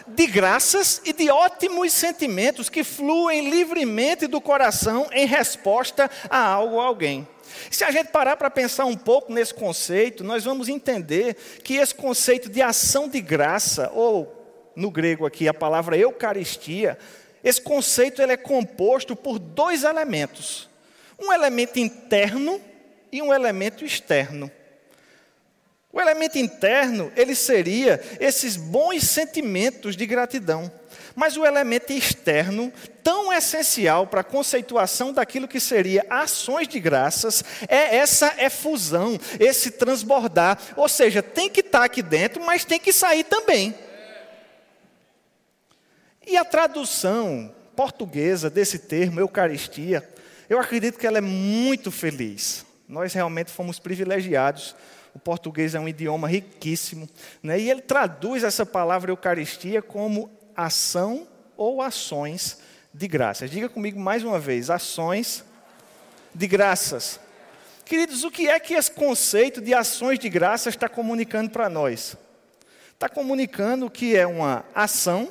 de 0.06 0.26
graças 0.26 1.00
e 1.04 1.12
de 1.12 1.28
ótimos 1.30 1.92
sentimentos 1.92 2.68
que 2.68 2.84
fluem 2.84 3.50
livremente 3.50 4.26
do 4.26 4.40
coração 4.40 5.08
em 5.12 5.26
resposta 5.26 6.10
a 6.30 6.38
algo 6.38 6.76
ou 6.76 6.80
alguém. 6.80 7.26
Se 7.70 7.84
a 7.84 7.90
gente 7.90 8.08
parar 8.08 8.36
para 8.36 8.50
pensar 8.50 8.84
um 8.84 8.96
pouco 8.96 9.32
nesse 9.32 9.54
conceito, 9.54 10.24
nós 10.24 10.44
vamos 10.44 10.68
entender 10.68 11.34
que 11.62 11.74
esse 11.76 11.94
conceito 11.94 12.48
de 12.48 12.62
ação 12.62 13.08
de 13.08 13.20
graça, 13.20 13.90
ou 13.94 14.72
no 14.74 14.90
grego 14.90 15.26
aqui 15.26 15.48
a 15.48 15.54
palavra 15.54 15.96
eucaristia, 15.96 16.98
esse 17.42 17.60
conceito 17.60 18.20
ele 18.20 18.32
é 18.32 18.36
composto 18.36 19.14
por 19.14 19.38
dois 19.38 19.84
elementos: 19.84 20.68
um 21.18 21.32
elemento 21.32 21.78
interno 21.78 22.60
e 23.10 23.22
um 23.22 23.32
elemento 23.32 23.84
externo. 23.84 24.50
O 25.92 26.00
elemento 26.00 26.36
interno, 26.36 27.10
ele 27.16 27.34
seria 27.34 27.98
esses 28.20 28.54
bons 28.54 29.02
sentimentos 29.04 29.96
de 29.96 30.04
gratidão. 30.04 30.70
Mas 31.16 31.34
o 31.34 31.46
elemento 31.46 31.94
externo, 31.94 32.70
tão 33.02 33.32
essencial 33.32 34.06
para 34.06 34.20
a 34.20 34.24
conceituação 34.24 35.14
daquilo 35.14 35.48
que 35.48 35.58
seria 35.58 36.04
ações 36.10 36.68
de 36.68 36.78
graças, 36.78 37.42
é 37.66 37.96
essa 37.96 38.34
efusão, 38.44 39.18
esse 39.40 39.70
transbordar. 39.70 40.58
Ou 40.76 40.86
seja, 40.90 41.22
tem 41.22 41.48
que 41.48 41.60
estar 41.60 41.84
aqui 41.84 42.02
dentro, 42.02 42.44
mas 42.44 42.66
tem 42.66 42.78
que 42.78 42.92
sair 42.92 43.24
também. 43.24 43.74
E 46.26 46.36
a 46.36 46.44
tradução 46.44 47.50
portuguesa 47.74 48.50
desse 48.50 48.78
termo, 48.80 49.18
Eucaristia, 49.18 50.06
eu 50.50 50.60
acredito 50.60 50.98
que 50.98 51.06
ela 51.06 51.16
é 51.16 51.22
muito 51.22 51.90
feliz. 51.90 52.66
Nós 52.86 53.14
realmente 53.14 53.50
fomos 53.50 53.78
privilegiados 53.78 54.76
o 55.14 55.18
português 55.18 55.74
é 55.74 55.80
um 55.80 55.88
idioma 55.88 56.28
riquíssimo, 56.28 57.08
né? 57.42 57.58
e 57.58 57.70
ele 57.70 57.80
traduz 57.80 58.44
essa 58.44 58.66
palavra 58.66 59.10
Eucaristia 59.10 59.80
como 59.80 60.30
ação 60.56 61.26
ou 61.56 61.82
ações 61.82 62.58
de 62.92 63.06
graças. 63.06 63.50
Diga 63.50 63.68
comigo 63.68 64.00
mais 64.00 64.24
uma 64.24 64.38
vez: 64.38 64.70
ações 64.70 65.44
de 66.34 66.46
graças. 66.46 67.20
Queridos, 67.84 68.24
o 68.24 68.30
que 68.30 68.48
é 68.48 68.58
que 68.58 68.74
esse 68.74 68.90
conceito 68.90 69.60
de 69.60 69.72
ações 69.72 70.18
de 70.18 70.28
graça 70.28 70.68
está 70.68 70.88
comunicando 70.88 71.50
para 71.50 71.68
nós? 71.68 72.16
Está 72.92 73.08
comunicando 73.08 73.90
que 73.90 74.16
é 74.16 74.26
uma 74.26 74.64
ação 74.74 75.30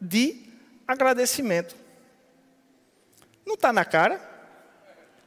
de 0.00 0.46
agradecimento. 0.86 1.76
Não 3.44 3.54
está 3.54 3.72
na 3.72 3.84
cara? 3.84 4.37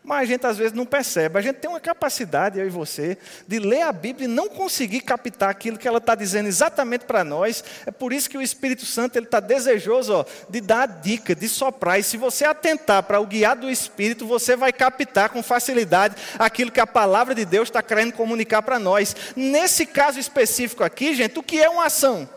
Mas 0.04 0.22
a 0.22 0.26
gente 0.26 0.48
às 0.48 0.58
vezes 0.58 0.74
não 0.74 0.86
percebe. 0.86 1.38
A 1.38 1.42
gente 1.42 1.58
tem 1.58 1.70
uma 1.70 1.80
capacidade, 1.80 2.60
eu 2.60 2.66
e 2.66 2.70
você, 2.70 3.18
de 3.48 3.60
ler 3.60 3.84
a 3.84 3.92
Bíblia 3.92 4.26
e 4.26 4.28
não 4.28 4.50
conseguir 4.50 5.02
captar 5.02 5.50
aquilo 5.50 5.78
que 5.78 5.88
ela 5.88 6.00
está 6.00 6.16
dizendo 6.16 6.48
exatamente 6.48 7.06
para 7.06 7.24
nós. 7.24 7.64
É 7.86 7.92
por 7.92 8.12
isso 8.12 8.28
que 8.28 8.38
o 8.38 8.42
Espírito 8.42 8.84
Santo 8.84 9.20
está 9.20 9.40
desejoso 9.40 10.14
ó, 10.14 10.26
de 10.50 10.60
dar 10.60 10.84
a 10.84 10.86
dica, 10.88 11.36
de 11.36 11.48
soprar. 11.48 12.00
E 12.00 12.04
se 12.04 12.18
você 12.18 12.46
atentar 12.46 13.04
para 13.04 13.20
o 13.20 13.28
guiar 13.28 13.56
do 13.56 13.70
Espírito, 13.70 14.26
você 14.26 14.56
vai 14.56 14.74
captar 14.74 15.30
com 15.30 15.44
facilidade 15.44 16.16
aquilo 16.40 16.72
que 16.72 16.80
a 16.80 16.88
palavra 16.88 17.36
de 17.36 17.46
Deus 17.46 17.70
está 17.70 17.84
querendo 17.84 18.14
comunicar 18.14 18.64
para 18.64 18.80
nós. 18.80 19.16
Nesse 19.36 19.86
caso 19.86 20.20
específico 20.20 20.84
aqui, 20.84 21.14
gente, 21.14 21.38
o 21.38 21.44
que 21.44 21.62
é 21.62 21.70
uma 21.70 21.86
ação? 21.86 22.28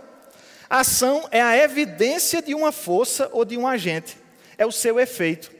ação 0.68 1.28
é 1.30 1.40
a 1.40 1.56
evidência 1.56 2.42
de 2.42 2.54
uma 2.54 2.72
força 2.72 3.28
ou 3.32 3.44
de 3.44 3.56
um 3.56 3.66
agente. 3.66 4.18
É 4.58 4.66
o 4.66 4.72
seu 4.72 4.98
efeito. 4.98 5.53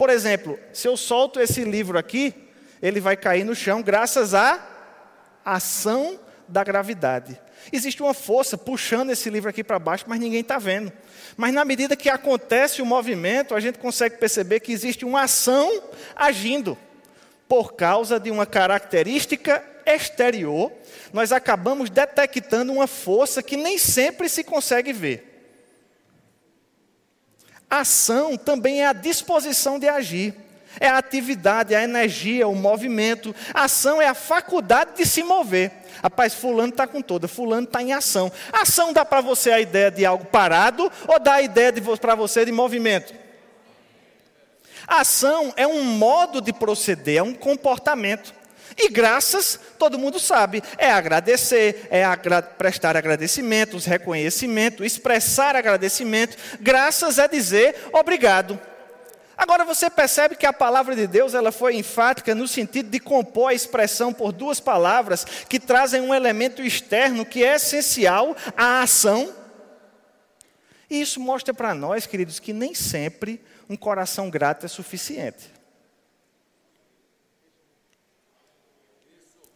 Por 0.00 0.08
exemplo, 0.08 0.58
se 0.72 0.88
eu 0.88 0.96
solto 0.96 1.38
esse 1.38 1.62
livro 1.62 1.98
aqui, 1.98 2.32
ele 2.80 3.00
vai 3.00 3.18
cair 3.18 3.44
no 3.44 3.54
chão 3.54 3.82
graças 3.82 4.32
à 4.32 4.58
ação 5.44 6.18
da 6.48 6.64
gravidade. 6.64 7.38
Existe 7.70 8.02
uma 8.02 8.14
força 8.14 8.56
puxando 8.56 9.10
esse 9.10 9.28
livro 9.28 9.50
aqui 9.50 9.62
para 9.62 9.78
baixo, 9.78 10.06
mas 10.08 10.18
ninguém 10.18 10.40
está 10.40 10.56
vendo. 10.56 10.90
Mas 11.36 11.52
na 11.52 11.66
medida 11.66 11.96
que 11.96 12.08
acontece 12.08 12.80
o 12.80 12.86
movimento, 12.86 13.54
a 13.54 13.60
gente 13.60 13.78
consegue 13.78 14.16
perceber 14.16 14.60
que 14.60 14.72
existe 14.72 15.04
uma 15.04 15.24
ação 15.24 15.82
agindo. 16.16 16.78
Por 17.46 17.74
causa 17.74 18.18
de 18.18 18.30
uma 18.30 18.46
característica 18.46 19.62
exterior, 19.84 20.72
nós 21.12 21.30
acabamos 21.30 21.90
detectando 21.90 22.72
uma 22.72 22.86
força 22.86 23.42
que 23.42 23.54
nem 23.54 23.76
sempre 23.76 24.30
se 24.30 24.42
consegue 24.42 24.94
ver. 24.94 25.29
Ação 27.70 28.36
também 28.36 28.82
é 28.82 28.86
a 28.86 28.92
disposição 28.92 29.78
de 29.78 29.88
agir. 29.88 30.34
É 30.78 30.88
a 30.88 30.98
atividade, 30.98 31.74
a 31.74 31.82
energia, 31.82 32.46
o 32.46 32.54
movimento. 32.54 33.34
Ação 33.54 34.02
é 34.02 34.06
a 34.06 34.14
faculdade 34.14 34.96
de 34.96 35.06
se 35.06 35.22
mover. 35.22 35.72
Rapaz, 36.02 36.34
fulano 36.34 36.70
está 36.70 36.86
com 36.86 37.02
toda, 37.02 37.28
fulano 37.28 37.64
está 37.64 37.82
em 37.82 37.92
ação. 37.92 38.30
Ação 38.52 38.92
dá 38.92 39.04
para 39.04 39.20
você 39.20 39.50
a 39.50 39.60
ideia 39.60 39.90
de 39.90 40.04
algo 40.04 40.24
parado 40.24 40.90
ou 41.06 41.18
dá 41.18 41.34
a 41.34 41.42
ideia 41.42 41.72
para 42.00 42.14
você 42.14 42.44
de 42.44 42.52
movimento? 42.52 43.14
Ação 44.86 45.52
é 45.56 45.66
um 45.66 45.84
modo 45.84 46.40
de 46.40 46.52
proceder, 46.52 47.18
é 47.18 47.22
um 47.22 47.34
comportamento. 47.34 48.34
E 48.76 48.88
graças, 48.88 49.58
todo 49.78 49.98
mundo 49.98 50.18
sabe, 50.18 50.62
é 50.78 50.90
agradecer, 50.90 51.86
é 51.90 52.04
agra 52.04 52.42
prestar 52.42 52.96
agradecimentos, 52.96 53.84
reconhecimento, 53.84 54.84
expressar 54.84 55.56
agradecimento. 55.56 56.36
Graças 56.60 57.18
é 57.18 57.28
dizer 57.28 57.76
obrigado. 57.92 58.58
Agora 59.40 59.64
você 59.64 59.88
percebe 59.88 60.36
que 60.36 60.44
a 60.44 60.52
palavra 60.52 60.94
de 60.94 61.06
Deus 61.06 61.32
ela 61.32 61.50
foi 61.50 61.74
enfática 61.74 62.34
no 62.34 62.46
sentido 62.46 62.90
de 62.90 63.00
compor 63.00 63.48
a 63.48 63.54
expressão 63.54 64.12
por 64.12 64.32
duas 64.32 64.60
palavras 64.60 65.24
que 65.48 65.58
trazem 65.58 66.02
um 66.02 66.14
elemento 66.14 66.60
externo 66.62 67.24
que 67.24 67.42
é 67.42 67.54
essencial 67.54 68.36
à 68.54 68.82
ação. 68.82 69.34
E 70.90 71.00
isso 71.00 71.18
mostra 71.18 71.54
para 71.54 71.74
nós, 71.74 72.06
queridos, 72.06 72.38
que 72.38 72.52
nem 72.52 72.74
sempre 72.74 73.42
um 73.66 73.76
coração 73.76 74.28
grato 74.28 74.66
é 74.66 74.68
suficiente. 74.68 75.59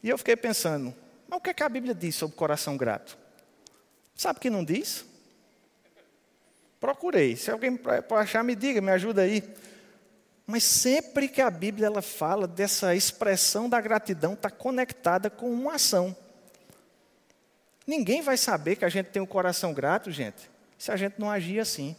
E 0.05 0.11
eu 0.11 0.19
fiquei 0.19 0.37
pensando, 0.37 0.95
mas 1.27 1.39
o 1.39 1.41
que, 1.41 1.49
é 1.49 1.55
que 1.55 1.63
a 1.63 1.69
Bíblia 1.69 1.95
diz 1.95 2.15
sobre 2.15 2.37
coração 2.37 2.77
grato? 2.77 3.17
Sabe 4.15 4.39
que 4.39 4.51
não 4.51 4.63
diz? 4.63 5.03
Procurei. 6.79 7.37
Se 7.37 7.51
alguém 7.51 7.75
para 7.75 8.21
achar, 8.21 8.45
me 8.45 8.55
diga, 8.55 8.83
me 8.83 8.91
ajuda 8.91 9.23
aí. 9.23 9.43
Mas 10.47 10.63
sempre 10.63 11.27
que 11.27 11.41
a 11.41 11.49
Bíblia 11.49 11.87
ela 11.87 12.03
fala 12.03 12.47
dessa 12.47 12.95
expressão 12.95 13.67
da 13.67 13.81
gratidão, 13.81 14.35
está 14.35 14.51
conectada 14.51 15.31
com 15.31 15.51
uma 15.51 15.77
ação. 15.77 16.15
Ninguém 17.87 18.21
vai 18.21 18.37
saber 18.37 18.77
que 18.77 18.85
a 18.85 18.91
gente 18.91 19.07
tem 19.07 19.23
um 19.23 19.27
coração 19.27 19.73
grato, 19.73 20.11
gente, 20.11 20.51
se 20.77 20.93
a 20.93 20.97
gente 20.97 21.19
não 21.19 21.31
agir 21.31 21.61
assim. 21.61 21.97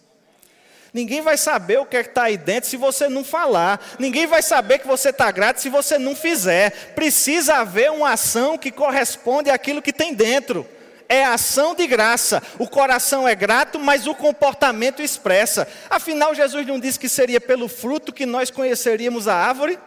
Ninguém 0.95 1.19
vai 1.19 1.35
saber 1.35 1.77
o 1.77 1.85
que 1.85 1.97
é 1.97 1.99
está 1.99 2.23
aí 2.23 2.37
dentro 2.37 2.69
se 2.69 2.77
você 2.77 3.09
não 3.09 3.21
falar. 3.21 3.85
Ninguém 3.99 4.25
vai 4.25 4.41
saber 4.41 4.79
que 4.79 4.87
você 4.87 5.09
está 5.09 5.29
grato 5.29 5.59
se 5.59 5.67
você 5.67 5.97
não 5.97 6.15
fizer. 6.15 6.93
Precisa 6.95 7.55
haver 7.55 7.91
uma 7.91 8.13
ação 8.13 8.57
que 8.57 8.71
corresponde 8.71 9.49
àquilo 9.49 9.81
que 9.81 9.91
tem 9.91 10.13
dentro. 10.13 10.65
É 11.09 11.25
ação 11.25 11.75
de 11.75 11.85
graça. 11.85 12.41
O 12.57 12.65
coração 12.65 13.27
é 13.27 13.35
grato, 13.35 13.77
mas 13.77 14.07
o 14.07 14.15
comportamento 14.15 15.01
expressa. 15.01 15.67
Afinal, 15.89 16.33
Jesus 16.33 16.65
não 16.65 16.79
disse 16.79 16.97
que 16.97 17.09
seria 17.09 17.41
pelo 17.41 17.67
fruto 17.67 18.13
que 18.13 18.25
nós 18.25 18.49
conheceríamos 18.49 19.27
a 19.27 19.35
árvore? 19.35 19.77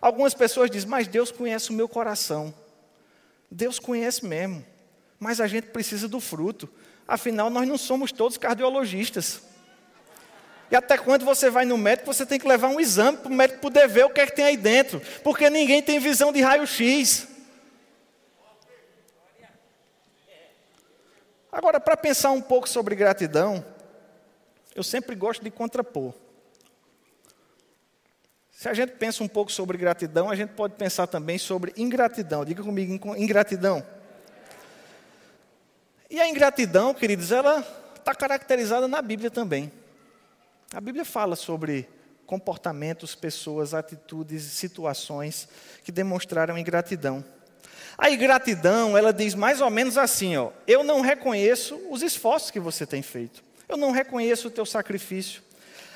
Algumas 0.00 0.32
pessoas 0.32 0.70
dizem, 0.70 0.88
mas 0.88 1.08
Deus 1.08 1.32
conhece 1.32 1.70
o 1.70 1.72
meu 1.72 1.88
coração. 1.88 2.54
Deus 3.50 3.80
conhece 3.80 4.24
mesmo. 4.24 4.64
Mas 5.18 5.40
a 5.40 5.48
gente 5.48 5.70
precisa 5.70 6.06
do 6.06 6.20
fruto. 6.20 6.70
Afinal, 7.08 7.50
nós 7.50 7.66
não 7.66 7.76
somos 7.76 8.12
todos 8.12 8.38
cardiologistas. 8.38 9.52
E 10.74 10.76
até 10.76 10.98
quando 10.98 11.24
você 11.24 11.50
vai 11.50 11.64
no 11.64 11.78
médico, 11.78 12.12
você 12.12 12.26
tem 12.26 12.36
que 12.36 12.48
levar 12.48 12.66
um 12.66 12.80
exame 12.80 13.16
para 13.18 13.30
o 13.30 13.32
médico 13.32 13.60
poder 13.60 13.86
ver 13.86 14.06
o 14.06 14.10
que 14.10 14.20
é 14.20 14.26
que 14.26 14.34
tem 14.34 14.44
aí 14.44 14.56
dentro. 14.56 15.00
Porque 15.22 15.48
ninguém 15.48 15.80
tem 15.80 16.00
visão 16.00 16.32
de 16.32 16.40
raio-x. 16.40 17.28
Agora, 21.52 21.78
para 21.78 21.96
pensar 21.96 22.32
um 22.32 22.40
pouco 22.40 22.68
sobre 22.68 22.96
gratidão, 22.96 23.64
eu 24.74 24.82
sempre 24.82 25.14
gosto 25.14 25.44
de 25.44 25.50
contrapor. 25.52 26.12
Se 28.50 28.68
a 28.68 28.74
gente 28.74 28.94
pensa 28.94 29.22
um 29.22 29.28
pouco 29.28 29.52
sobre 29.52 29.78
gratidão, 29.78 30.28
a 30.28 30.34
gente 30.34 30.54
pode 30.54 30.74
pensar 30.74 31.06
também 31.06 31.38
sobre 31.38 31.72
ingratidão. 31.76 32.44
Diga 32.44 32.64
comigo, 32.64 33.16
ingratidão. 33.16 33.86
E 36.10 36.20
a 36.20 36.28
ingratidão, 36.28 36.92
queridos, 36.92 37.30
ela 37.30 37.64
está 37.94 38.12
caracterizada 38.12 38.88
na 38.88 39.00
Bíblia 39.00 39.30
também. 39.30 39.70
A 40.72 40.80
Bíblia 40.80 41.04
fala 41.04 41.36
sobre 41.36 41.88
comportamentos, 42.26 43.14
pessoas, 43.14 43.74
atitudes 43.74 44.42
situações 44.42 45.48
que 45.84 45.92
demonstraram 45.92 46.58
ingratidão. 46.58 47.24
A 47.96 48.10
ingratidão, 48.10 48.98
ela 48.98 49.12
diz 49.12 49.34
mais 49.34 49.60
ou 49.60 49.70
menos 49.70 49.96
assim, 49.96 50.36
ó: 50.36 50.50
eu 50.66 50.82
não 50.82 51.00
reconheço 51.00 51.80
os 51.90 52.02
esforços 52.02 52.50
que 52.50 52.58
você 52.58 52.86
tem 52.86 53.02
feito. 53.02 53.42
Eu 53.68 53.76
não 53.76 53.92
reconheço 53.92 54.48
o 54.48 54.50
teu 54.50 54.66
sacrifício. 54.66 55.42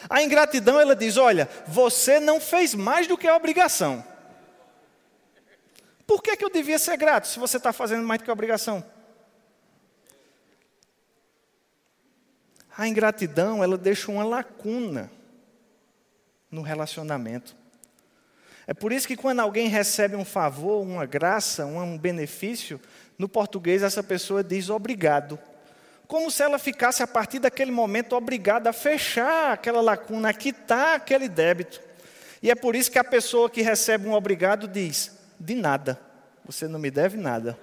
A 0.09 0.23
ingratidão, 0.23 0.81
ela 0.81 0.95
diz: 0.95 1.17
olha, 1.17 1.49
você 1.67 2.21
não 2.21 2.41
fez 2.41 2.75
mais 2.75 3.07
do 3.07 3.19
que 3.19 3.27
a 3.27 3.37
obrigação. 3.37 4.05
Por 6.07 6.23
que, 6.23 6.37
que 6.37 6.45
eu 6.45 6.51
devia 6.51 6.79
ser 6.79 6.97
grato 6.97 7.27
se 7.27 7.39
você 7.39 7.59
está 7.59 7.73
fazendo 7.73 8.07
mais 8.07 8.21
do 8.21 8.25
que 8.25 8.31
a 8.31 8.33
obrigação? 8.33 8.83
A 12.79 12.87
ingratidão, 12.87 13.61
ela 13.61 13.77
deixa 13.77 14.09
uma 14.09 14.23
lacuna 14.23 15.11
no 16.49 16.63
relacionamento. 16.63 17.57
É 18.69 18.73
por 18.73 18.93
isso 18.93 19.09
que 19.09 19.17
quando 19.17 19.41
alguém 19.41 19.67
recebe 19.67 20.15
um 20.15 20.25
favor, 20.25 20.81
uma 20.81 21.05
graça, 21.05 21.67
um 21.67 21.99
benefício, 21.99 22.81
no 23.19 23.29
português 23.29 23.83
essa 23.83 24.01
pessoa 24.01 24.45
diz 24.45 24.71
obrigado. 24.71 25.41
Como 26.07 26.31
se 26.31 26.41
ela 26.41 26.57
ficasse 26.57 27.03
a 27.03 27.07
partir 27.09 27.41
daquele 27.41 27.73
momento 27.73 28.15
obrigada 28.15 28.71
a 28.71 28.73
fechar 28.73 29.55
aquela 29.55 29.81
lacuna, 29.81 30.29
a 30.29 30.33
quitar 30.33 30.95
aquele 30.95 31.29
débito. 31.29 31.81
E 32.41 32.49
é 32.49 32.55
por 32.55 32.77
isso 32.77 32.93
que 32.93 32.99
a 33.01 33.03
pessoa 33.05 33.51
que 33.51 33.61
recebe 33.61 34.07
um 34.07 34.13
obrigado 34.13 34.69
diz: 34.69 35.19
de 35.41 35.57
nada, 35.57 36.01
você 36.45 36.69
não 36.69 36.79
me 36.79 36.93
deve 36.93 37.17
nada. 37.17 37.59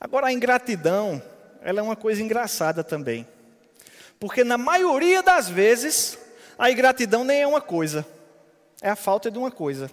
Agora, 0.00 0.28
a 0.28 0.32
ingratidão, 0.32 1.22
ela 1.60 1.80
é 1.80 1.82
uma 1.82 1.96
coisa 1.96 2.22
engraçada 2.22 2.84
também. 2.84 3.26
Porque 4.20 4.44
na 4.44 4.58
maioria 4.58 5.22
das 5.22 5.48
vezes, 5.48 6.18
a 6.58 6.70
ingratidão 6.70 7.24
nem 7.24 7.42
é 7.42 7.46
uma 7.46 7.60
coisa, 7.60 8.06
é 8.80 8.90
a 8.90 8.96
falta 8.96 9.30
de 9.30 9.38
uma 9.38 9.50
coisa. 9.50 9.90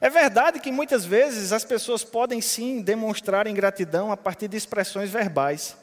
É 0.00 0.08
verdade 0.08 0.60
que 0.60 0.70
muitas 0.70 1.04
vezes 1.04 1.52
as 1.52 1.64
pessoas 1.64 2.04
podem 2.04 2.40
sim 2.40 2.80
demonstrar 2.80 3.46
ingratidão 3.46 4.12
a 4.12 4.16
partir 4.16 4.46
de 4.48 4.56
expressões 4.56 5.10
verbais. 5.10 5.76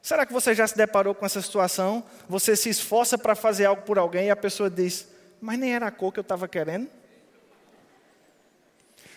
Será 0.00 0.24
que 0.24 0.32
você 0.32 0.54
já 0.54 0.66
se 0.66 0.76
deparou 0.76 1.14
com 1.14 1.26
essa 1.26 1.42
situação? 1.42 2.02
Você 2.28 2.56
se 2.56 2.70
esforça 2.70 3.18
para 3.18 3.34
fazer 3.34 3.66
algo 3.66 3.82
por 3.82 3.98
alguém 3.98 4.28
e 4.28 4.30
a 4.30 4.36
pessoa 4.36 4.70
diz: 4.70 5.08
Mas 5.40 5.58
nem 5.58 5.74
era 5.74 5.86
a 5.88 5.90
cor 5.90 6.12
que 6.12 6.18
eu 6.18 6.22
estava 6.22 6.48
querendo? 6.48 6.88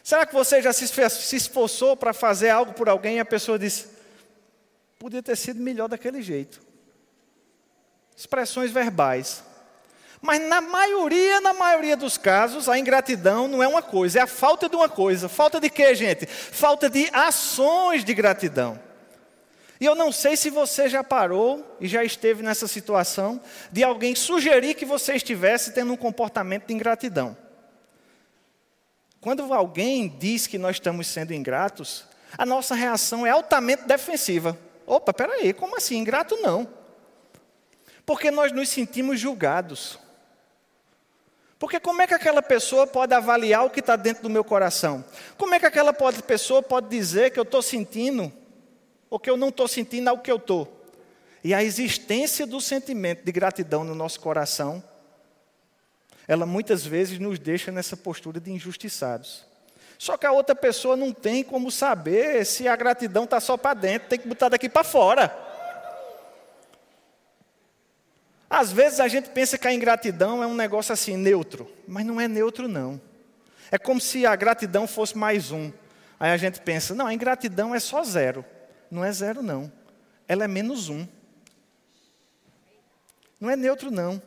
Será 0.03 0.25
que 0.25 0.33
você 0.33 0.61
já 0.61 0.73
se 0.73 1.35
esforçou 1.35 1.95
para 1.95 2.13
fazer 2.13 2.49
algo 2.49 2.73
por 2.73 2.89
alguém 2.89 3.17
e 3.17 3.19
a 3.19 3.25
pessoa 3.25 3.59
disse: 3.59 3.87
podia 4.97 5.21
ter 5.21 5.35
sido 5.35 5.61
melhor 5.61 5.87
daquele 5.87 6.21
jeito? 6.21 6.71
expressões 8.21 8.71
verbais. 8.71 9.43
Mas 10.21 10.39
na 10.41 10.61
maioria, 10.61 11.41
na 11.41 11.53
maioria 11.53 11.97
dos 11.97 12.17
casos, 12.17 12.69
a 12.69 12.77
ingratidão 12.77 13.47
não 13.47 13.63
é 13.63 13.67
uma 13.67 13.81
coisa, 13.81 14.19
é 14.19 14.21
a 14.21 14.27
falta 14.27 14.69
de 14.69 14.75
uma 14.75 14.87
coisa. 14.87 15.27
Falta 15.27 15.59
de 15.59 15.69
quê, 15.69 15.95
gente? 15.95 16.27
Falta 16.27 16.87
de 16.87 17.09
ações 17.11 18.05
de 18.05 18.13
gratidão. 18.13 18.79
E 19.79 19.85
eu 19.85 19.95
não 19.95 20.11
sei 20.11 20.37
se 20.37 20.51
você 20.51 20.87
já 20.87 21.03
parou 21.03 21.65
e 21.79 21.87
já 21.87 22.03
esteve 22.03 22.43
nessa 22.43 22.67
situação 22.67 23.41
de 23.71 23.83
alguém 23.83 24.13
sugerir 24.13 24.75
que 24.75 24.85
você 24.85 25.15
estivesse 25.15 25.71
tendo 25.71 25.91
um 25.91 25.97
comportamento 25.97 26.67
de 26.67 26.73
ingratidão. 26.75 27.35
Quando 29.21 29.53
alguém 29.53 30.09
diz 30.19 30.47
que 30.47 30.57
nós 30.57 30.75
estamos 30.75 31.07
sendo 31.07 31.33
ingratos, 31.33 32.05
a 32.37 32.45
nossa 32.45 32.75
reação 32.75 33.25
é 33.25 33.29
altamente 33.29 33.83
defensiva. 33.83 34.57
Opa, 34.85 35.13
peraí, 35.13 35.53
como 35.53 35.77
assim? 35.77 35.97
Ingrato 35.97 36.35
não. 36.41 36.67
Porque 38.05 38.29
nós 38.29 38.51
nos 38.51 38.67
sentimos 38.67 39.19
julgados. 39.19 39.97
Porque 41.57 41.79
como 41.79 42.01
é 42.01 42.07
que 42.07 42.13
aquela 42.15 42.41
pessoa 42.41 42.85
pode 42.85 43.13
avaliar 43.13 43.63
o 43.63 43.69
que 43.69 43.79
está 43.79 43.95
dentro 43.95 44.23
do 44.23 44.29
meu 44.29 44.43
coração? 44.43 45.05
Como 45.37 45.53
é 45.53 45.59
que 45.59 45.65
aquela 45.65 45.93
pessoa 45.93 46.61
pode 46.61 46.89
dizer 46.89 47.29
que 47.29 47.39
eu 47.39 47.43
estou 47.43 47.61
sentindo 47.61 48.33
ou 49.11 49.19
que 49.19 49.29
eu 49.29 49.35
não 49.35 49.49
estou 49.49 49.67
sentindo 49.67 50.07
algo 50.07 50.23
que 50.23 50.31
eu 50.31 50.37
estou. 50.37 50.85
E 51.43 51.53
a 51.53 51.61
existência 51.61 52.47
do 52.47 52.61
sentimento 52.61 53.25
de 53.25 53.31
gratidão 53.31 53.83
no 53.83 53.93
nosso 53.93 54.21
coração, 54.21 54.81
ela 56.31 56.45
muitas 56.45 56.85
vezes 56.85 57.19
nos 57.19 57.37
deixa 57.37 57.73
nessa 57.73 57.97
postura 57.97 58.39
de 58.39 58.49
injustiçados. 58.49 59.43
Só 59.97 60.15
que 60.15 60.25
a 60.25 60.31
outra 60.31 60.55
pessoa 60.55 60.95
não 60.95 61.11
tem 61.11 61.43
como 61.43 61.69
saber 61.69 62.45
se 62.45 62.69
a 62.69 62.75
gratidão 62.77 63.25
está 63.25 63.41
só 63.41 63.57
para 63.57 63.73
dentro, 63.73 64.07
tem 64.07 64.17
que 64.17 64.29
botar 64.29 64.47
daqui 64.47 64.69
para 64.69 64.81
fora. 64.81 65.37
Às 68.49 68.71
vezes 68.71 69.01
a 69.01 69.09
gente 69.09 69.29
pensa 69.31 69.57
que 69.57 69.67
a 69.67 69.73
ingratidão 69.73 70.41
é 70.41 70.47
um 70.47 70.55
negócio 70.55 70.93
assim, 70.93 71.17
neutro, 71.17 71.69
mas 71.85 72.05
não 72.05 72.21
é 72.21 72.29
neutro, 72.29 72.65
não. 72.65 73.01
É 73.69 73.77
como 73.77 73.99
se 73.99 74.25
a 74.25 74.33
gratidão 74.33 74.87
fosse 74.87 75.17
mais 75.17 75.51
um. 75.51 75.69
Aí 76.17 76.31
a 76.31 76.37
gente 76.37 76.61
pensa, 76.61 76.95
não, 76.95 77.07
a 77.07 77.13
ingratidão 77.13 77.75
é 77.75 77.79
só 77.81 78.05
zero. 78.05 78.45
Não 78.89 79.03
é 79.03 79.11
zero, 79.11 79.43
não. 79.43 79.69
Ela 80.29 80.45
é 80.45 80.47
menos 80.47 80.87
um. 80.87 81.05
Não 83.37 83.49
é 83.49 83.57
neutro, 83.57 83.91
não. 83.91 84.21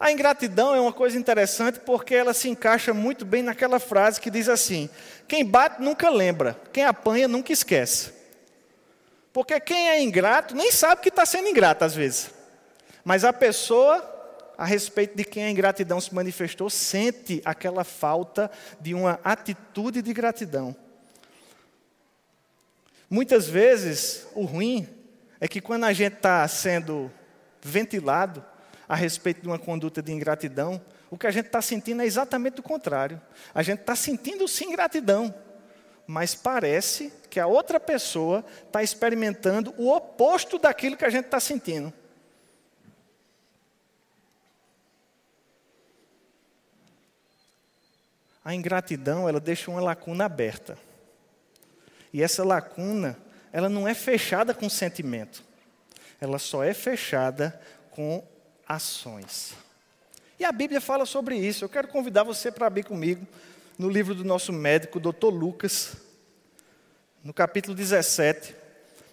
A 0.00 0.12
ingratidão 0.12 0.74
é 0.74 0.80
uma 0.80 0.92
coisa 0.92 1.18
interessante 1.18 1.80
porque 1.80 2.14
ela 2.14 2.32
se 2.32 2.48
encaixa 2.48 2.94
muito 2.94 3.24
bem 3.24 3.42
naquela 3.42 3.80
frase 3.80 4.20
que 4.20 4.30
diz 4.30 4.48
assim: 4.48 4.88
quem 5.26 5.44
bate 5.44 5.82
nunca 5.82 6.08
lembra, 6.08 6.58
quem 6.72 6.84
apanha 6.84 7.26
nunca 7.26 7.52
esquece. 7.52 8.12
Porque 9.32 9.58
quem 9.58 9.90
é 9.90 10.00
ingrato 10.00 10.54
nem 10.54 10.70
sabe 10.70 11.02
que 11.02 11.08
está 11.08 11.26
sendo 11.26 11.48
ingrato 11.48 11.84
às 11.84 11.94
vezes. 11.94 12.30
Mas 13.04 13.24
a 13.24 13.32
pessoa, 13.32 14.04
a 14.56 14.64
respeito 14.64 15.16
de 15.16 15.24
quem 15.24 15.44
a 15.44 15.50
ingratidão 15.50 16.00
se 16.00 16.14
manifestou, 16.14 16.70
sente 16.70 17.42
aquela 17.44 17.82
falta 17.82 18.50
de 18.80 18.94
uma 18.94 19.18
atitude 19.24 20.00
de 20.00 20.12
gratidão. 20.12 20.76
Muitas 23.10 23.48
vezes, 23.48 24.26
o 24.34 24.44
ruim 24.44 24.86
é 25.40 25.48
que 25.48 25.60
quando 25.60 25.84
a 25.84 25.92
gente 25.92 26.16
está 26.16 26.46
sendo 26.46 27.10
ventilado 27.62 28.44
a 28.88 28.96
respeito 28.96 29.42
de 29.42 29.46
uma 29.46 29.58
conduta 29.58 30.00
de 30.00 30.10
ingratidão, 30.12 30.80
o 31.10 31.18
que 31.18 31.26
a 31.26 31.30
gente 31.30 31.46
está 31.46 31.60
sentindo 31.60 32.02
é 32.02 32.06
exatamente 32.06 32.60
o 32.60 32.62
contrário. 32.62 33.20
A 33.54 33.62
gente 33.62 33.80
está 33.80 33.94
sentindo 33.94 34.48
sim 34.48 34.72
gratidão, 34.72 35.34
mas 36.06 36.34
parece 36.34 37.12
que 37.28 37.38
a 37.38 37.46
outra 37.46 37.78
pessoa 37.78 38.44
está 38.66 38.82
experimentando 38.82 39.74
o 39.76 39.94
oposto 39.94 40.58
daquilo 40.58 40.96
que 40.96 41.04
a 41.04 41.10
gente 41.10 41.26
está 41.26 41.38
sentindo. 41.38 41.92
A 48.42 48.54
ingratidão, 48.54 49.28
ela 49.28 49.40
deixa 49.40 49.70
uma 49.70 49.80
lacuna 49.80 50.24
aberta. 50.24 50.78
E 52.10 52.22
essa 52.22 52.42
lacuna, 52.42 53.18
ela 53.52 53.68
não 53.68 53.86
é 53.86 53.92
fechada 53.92 54.54
com 54.54 54.70
sentimento. 54.70 55.44
Ela 56.18 56.38
só 56.38 56.64
é 56.64 56.72
fechada 56.72 57.60
com 57.90 58.26
ações. 58.68 59.54
E 60.38 60.44
a 60.44 60.52
Bíblia 60.52 60.80
fala 60.80 61.06
sobre 61.06 61.36
isso. 61.36 61.64
Eu 61.64 61.68
quero 61.68 61.88
convidar 61.88 62.22
você 62.22 62.52
para 62.52 62.66
abrir 62.66 62.84
comigo 62.84 63.26
no 63.78 63.88
livro 63.88 64.14
do 64.14 64.24
nosso 64.24 64.52
médico, 64.52 65.00
Dr. 65.00 65.28
Lucas, 65.28 65.96
no 67.24 67.32
capítulo 67.32 67.74
17. 67.74 68.54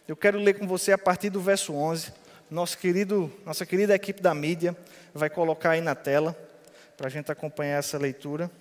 Eu 0.08 0.16
quero 0.16 0.38
ler 0.38 0.56
com 0.56 0.68
você 0.68 0.92
a 0.92 0.98
partir 0.98 1.30
do 1.30 1.40
verso 1.40 1.74
11. 1.74 2.12
Nosso 2.52 2.78
querido, 2.78 3.32
nossa 3.44 3.66
querida 3.66 3.96
equipe 3.96 4.22
da 4.22 4.36
mídia 4.36 4.78
vai 5.14 5.30
colocar 5.30 5.72
aí 5.72 5.82
na 5.82 5.96
tela 5.96 6.38
para 6.96 7.08
a 7.08 7.10
gente 7.10 7.32
acompanhar 7.32 7.80
essa 7.80 7.98
leitura. 7.98 8.52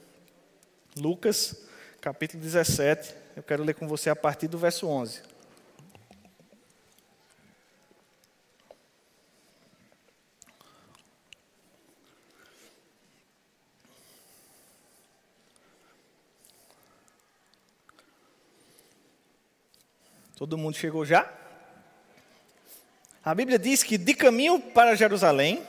Lucas, 0.96 1.56
capítulo 2.00 2.42
17, 2.42 3.14
eu 3.36 3.42
quero 3.42 3.62
ler 3.62 3.74
com 3.74 3.86
você 3.86 4.08
a 4.08 4.16
partir 4.16 4.48
do 4.48 4.56
verso 4.56 4.86
11. 4.86 5.33
Todo 20.36 20.58
mundo 20.58 20.76
chegou 20.76 21.06
já? 21.06 21.30
A 23.24 23.32
Bíblia 23.32 23.56
diz 23.56 23.84
que 23.84 23.96
de 23.96 24.14
caminho 24.14 24.58
para 24.58 24.96
Jerusalém, 24.96 25.62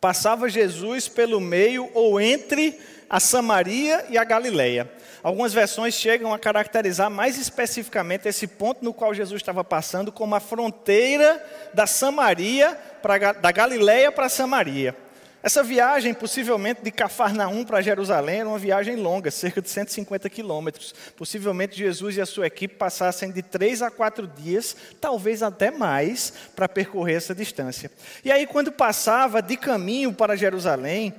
passava 0.00 0.48
Jesus 0.48 1.06
pelo 1.06 1.40
meio 1.40 1.88
ou 1.94 2.20
entre 2.20 2.76
a 3.08 3.20
Samaria 3.20 4.04
e 4.10 4.18
a 4.18 4.24
Galileia. 4.24 4.90
Algumas 5.22 5.54
versões 5.54 5.94
chegam 5.94 6.34
a 6.34 6.38
caracterizar 6.40 7.08
mais 7.08 7.38
especificamente 7.38 8.26
esse 8.26 8.48
ponto 8.48 8.84
no 8.84 8.92
qual 8.92 9.14
Jesus 9.14 9.40
estava 9.40 9.62
passando 9.62 10.10
como 10.10 10.34
a 10.34 10.40
fronteira 10.40 11.40
da 11.72 11.86
Samaria, 11.86 12.76
pra, 13.00 13.32
da 13.32 13.52
Galileia 13.52 14.10
para 14.10 14.28
Samaria. 14.28 14.96
Essa 15.42 15.62
viagem, 15.62 16.14
possivelmente 16.14 16.82
de 16.82 16.90
Cafarnaum 16.92 17.64
para 17.64 17.82
Jerusalém, 17.82 18.40
era 18.40 18.48
uma 18.48 18.58
viagem 18.58 18.94
longa, 18.94 19.28
cerca 19.28 19.60
de 19.60 19.68
150 19.68 20.30
quilômetros. 20.30 20.94
Possivelmente 21.16 21.76
Jesus 21.76 22.16
e 22.16 22.20
a 22.20 22.26
sua 22.26 22.46
equipe 22.46 22.76
passassem 22.76 23.32
de 23.32 23.42
três 23.42 23.82
a 23.82 23.90
quatro 23.90 24.26
dias, 24.28 24.76
talvez 25.00 25.42
até 25.42 25.70
mais, 25.72 26.32
para 26.54 26.68
percorrer 26.68 27.16
essa 27.16 27.34
distância. 27.34 27.90
E 28.24 28.30
aí, 28.30 28.46
quando 28.46 28.70
passava 28.70 29.42
de 29.42 29.56
caminho 29.56 30.12
para 30.12 30.36
Jerusalém, 30.36 31.12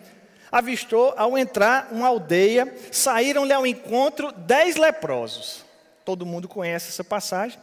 avistou, 0.49 1.13
ao 1.17 1.37
entrar 1.37 1.89
uma 1.91 2.07
aldeia, 2.07 2.73
saíram-lhe 2.91 3.51
ao 3.51 3.67
encontro 3.67 4.31
dez 4.31 4.77
leprosos. 4.77 5.65
Todo 6.05 6.25
mundo 6.25 6.47
conhece 6.47 6.89
essa 6.89 7.03
passagem. 7.03 7.59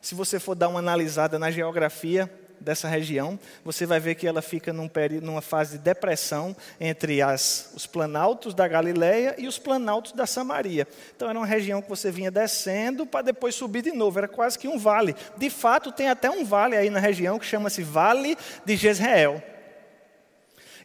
Se 0.00 0.14
você 0.14 0.38
for 0.40 0.54
dar 0.54 0.68
uma 0.68 0.78
analisada 0.78 1.38
na 1.38 1.50
geografia 1.50 2.30
dessa 2.60 2.88
região, 2.88 3.38
você 3.64 3.86
vai 3.86 4.00
ver 4.00 4.14
que 4.14 4.26
ela 4.26 4.42
fica 4.42 4.72
num 4.72 4.90
numa 5.22 5.40
fase 5.40 5.78
de 5.78 5.84
depressão 5.84 6.56
entre 6.80 7.22
as, 7.22 7.72
os 7.74 7.86
planaltos 7.86 8.54
da 8.54 8.66
Galileia 8.66 9.34
e 9.38 9.46
os 9.46 9.58
planaltos 9.58 10.12
da 10.12 10.26
Samaria. 10.26 10.86
Então 11.14 11.28
era 11.28 11.38
uma 11.38 11.46
região 11.46 11.80
que 11.80 11.88
você 11.88 12.10
vinha 12.10 12.30
descendo 12.30 13.06
para 13.06 13.22
depois 13.22 13.54
subir 13.54 13.82
de 13.82 13.92
novo, 13.92 14.18
era 14.18 14.28
quase 14.28 14.58
que 14.58 14.68
um 14.68 14.78
vale. 14.78 15.14
De 15.36 15.50
fato, 15.50 15.92
tem 15.92 16.08
até 16.08 16.30
um 16.30 16.44
vale 16.44 16.76
aí 16.76 16.90
na 16.90 17.00
região 17.00 17.38
que 17.38 17.46
chama-se 17.46 17.82
Vale 17.82 18.36
de 18.64 18.76
Jezreel. 18.76 19.42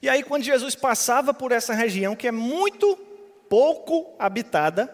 E 0.01 0.09
aí, 0.09 0.21
quando 0.21 0.43
Jesus 0.43 0.75
passava 0.75 1.33
por 1.33 1.53
essa 1.53 1.73
região, 1.73 2.13
que 2.13 2.27
é 2.27 2.31
muito 2.31 2.97
pouco 3.47 4.13
habitada, 4.19 4.93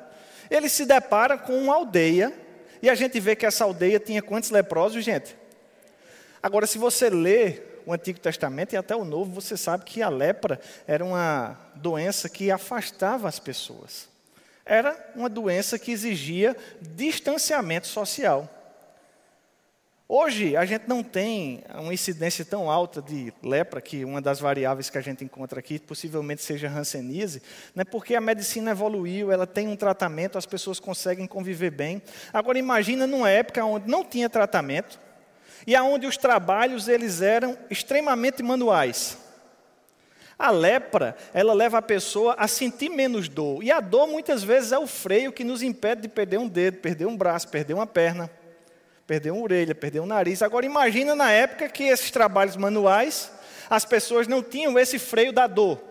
ele 0.51 0.69
se 0.69 0.85
depara 0.85 1.35
com 1.35 1.57
uma 1.57 1.73
aldeia, 1.73 2.31
e 2.81 2.89
a 2.89 2.93
gente 2.93 3.19
vê 3.19 3.35
que 3.35 3.45
essa 3.45 3.63
aldeia 3.63 3.99
tinha 3.99 4.21
quantos 4.21 4.51
leprosos, 4.51 5.03
gente? 5.03 5.35
Agora, 6.41 6.65
se 6.65 6.77
você 6.77 7.09
lê 7.09 7.61
o 7.85 7.93
Antigo 7.93 8.19
Testamento 8.19 8.73
e 8.73 8.77
até 8.77 8.95
o 8.95 9.03
Novo, 9.03 9.41
você 9.41 9.57
sabe 9.57 9.83
que 9.83 10.01
a 10.01 10.09
lepra 10.09 10.59
era 10.87 11.03
uma 11.03 11.57
doença 11.75 12.29
que 12.29 12.51
afastava 12.51 13.27
as 13.27 13.39
pessoas. 13.39 14.07
Era 14.65 14.95
uma 15.15 15.27
doença 15.27 15.79
que 15.79 15.91
exigia 15.91 16.55
distanciamento 16.79 17.87
social. 17.87 18.47
Hoje, 20.07 20.55
a 20.55 20.65
gente 20.65 20.87
não 20.87 21.03
tem 21.03 21.63
uma 21.75 21.93
incidência 21.93 22.43
tão 22.43 22.69
alta 22.69 22.99
de 22.99 23.31
lepra, 23.43 23.79
que 23.79 24.03
uma 24.03 24.19
das 24.19 24.39
variáveis 24.39 24.89
que 24.89 24.97
a 24.97 25.01
gente 25.01 25.23
encontra 25.23 25.59
aqui 25.59 25.77
possivelmente 25.77 26.41
seja 26.41 26.67
hanseníase, 26.67 27.43
né, 27.75 27.83
porque 27.83 28.15
a 28.15 28.21
medicina 28.21 28.71
evoluiu, 28.71 29.31
ela 29.31 29.45
tem 29.45 29.67
um 29.67 29.75
tratamento, 29.75 30.37
as 30.37 30.47
pessoas 30.47 30.79
conseguem 30.79 31.27
conviver 31.27 31.69
bem. 31.69 32.01
Agora, 32.33 32.57
imagina 32.57 33.05
numa 33.05 33.29
época 33.29 33.63
onde 33.63 33.87
não 33.87 34.03
tinha 34.03 34.29
tratamento 34.29 34.99
e 35.65 35.75
onde 35.77 36.07
os 36.07 36.17
trabalhos 36.17 36.87
eles 36.87 37.21
eram 37.21 37.57
extremamente 37.69 38.41
manuais. 38.43 39.17
A 40.37 40.51
lepra, 40.51 41.17
ela 41.33 41.53
leva 41.53 41.79
a 41.79 41.81
pessoa 41.81 42.35
a 42.37 42.47
sentir 42.47 42.89
menos 42.89 43.27
dor. 43.27 43.61
E 43.61 43.71
a 43.71 43.81
dor, 43.81 44.07
muitas 44.07 44.41
vezes, 44.41 44.71
é 44.71 44.79
o 44.79 44.87
freio 44.87 45.33
que 45.33 45.43
nos 45.43 45.61
impede 45.61 46.03
de 46.03 46.07
perder 46.07 46.39
um 46.39 46.47
dedo, 46.47 46.77
perder 46.77 47.05
um 47.05 47.17
braço, 47.17 47.49
perder 47.49 47.73
uma 47.73 47.85
perna 47.85 48.31
perdeu 49.09 49.33
uma 49.33 49.41
orelha, 49.41 49.73
perdeu 49.73 50.03
um 50.03 50.05
nariz. 50.05 50.43
Agora 50.43 50.67
imagina 50.67 51.15
na 51.15 51.31
época 51.31 51.67
que 51.67 51.85
esses 51.85 52.11
trabalhos 52.11 52.55
manuais, 52.55 53.31
as 53.67 53.83
pessoas 53.83 54.27
não 54.27 54.43
tinham 54.43 54.77
esse 54.77 54.99
freio 54.99 55.33
da 55.33 55.47
dor. 55.47 55.81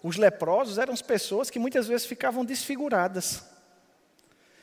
Os 0.00 0.16
leprosos 0.16 0.78
eram 0.78 0.94
as 0.94 1.02
pessoas 1.02 1.50
que 1.50 1.58
muitas 1.58 1.88
vezes 1.88 2.06
ficavam 2.06 2.44
desfiguradas. 2.44 3.44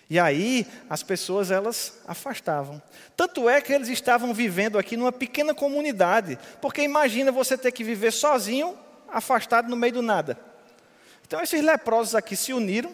E 0.10 0.19
aí 0.19 0.65
as 0.89 1.04
pessoas 1.04 1.52
elas 1.52 2.00
afastavam. 2.08 2.82
Tanto 3.15 3.48
é 3.48 3.62
que 3.62 3.72
eles 3.72 3.89
estavam 3.89 4.34
vivendo 4.34 4.80
aqui 4.80 4.98
numa 4.98 5.12
pequena 5.12 5.54
comunidade, 5.54 6.38
porque 6.62 6.82
imagina 6.82 7.32
você 7.32 7.58
ter 7.58 7.72
que 7.72 7.84
viver 7.84 8.12
sozinho, 8.12 8.78
afastado 9.08 9.69
no 9.69 9.76
meio 9.76 9.93
do 9.93 10.02
nada. 10.02 10.38
Então 11.28 11.41
esses 11.41 11.62
leprosos 11.62 12.15
aqui 12.15 12.36
se 12.36 12.54
uniram 12.54 12.91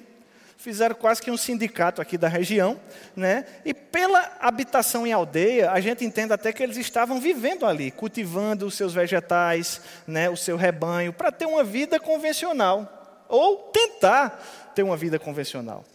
fizeram 0.58 0.96
quase 0.96 1.22
que 1.22 1.30
um 1.30 1.38
sindicato 1.38 2.02
aqui 2.02 2.18
da 2.18 2.28
região, 2.28 2.80
né? 3.16 3.46
E 3.64 3.74
pela 3.74 4.38
habitação 4.40 5.06
em 5.06 5.14
aldeia, 5.14 5.70
a 5.70 5.80
gente 5.80 6.04
entende 6.04 6.34
até 6.34 6.52
que 6.52 6.64
eles 6.64 6.78
estavam 6.78 7.20
vivendo 7.20 7.66
ali, 7.66 7.92
cultivando 7.92 8.66
os 8.66 8.74
seus 8.74 8.94
vegetais, 8.94 9.80
né, 10.08 10.28
o 10.30 10.36
seu 10.36 10.58
rebanho, 10.58 11.14
para 11.14 11.32
ter 11.32 11.46
uma 11.46 11.64
vida 11.64 12.00
convencional, 12.00 13.26
ou 13.28 13.70
tentar 13.72 14.42
ter 14.74 14.82
uma 14.82 14.98
vida 14.98 15.20
convencional. 15.20 15.86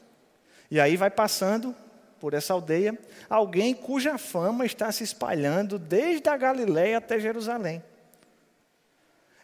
E 0.71 0.79
aí 0.79 0.97
vai 0.97 1.11
passando 1.11 1.75
por 2.21 2.35
essa 2.35 2.53
aldeia 2.53 2.97
alguém 3.29 3.75
cuja 3.75 4.19
fama 4.19 4.65
está 4.67 4.93
se 4.93 5.03
espalhando 5.03 5.79
desde 5.79 6.29
a 6.29 6.37
Galiléia 6.37 6.99
até 6.99 7.19
Jerusalém. 7.19 7.83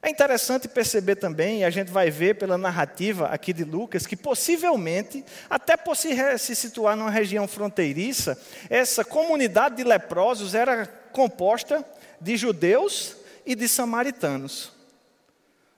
É 0.02 0.10
interessante 0.10 0.68
perceber 0.68 1.16
também, 1.16 1.60
e 1.60 1.64
a 1.64 1.70
gente 1.70 1.90
vai 1.90 2.10
ver 2.10 2.34
pela 2.38 2.56
narrativa 2.56 3.26
aqui 3.26 3.52
de 3.52 3.64
Lucas, 3.64 4.06
que 4.06 4.14
possivelmente, 4.14 5.24
até 5.50 5.76
por 5.76 5.96
se, 5.96 6.38
se 6.38 6.54
situar 6.54 6.96
numa 6.96 7.10
região 7.10 7.48
fronteiriça, 7.48 8.40
essa 8.70 9.04
comunidade 9.04 9.76
de 9.76 9.82
leprosos 9.82 10.54
era 10.54 10.86
composta 10.86 11.84
de 12.20 12.36
judeus 12.36 13.16
e 13.44 13.56
de 13.56 13.66
samaritanos. 13.66 14.72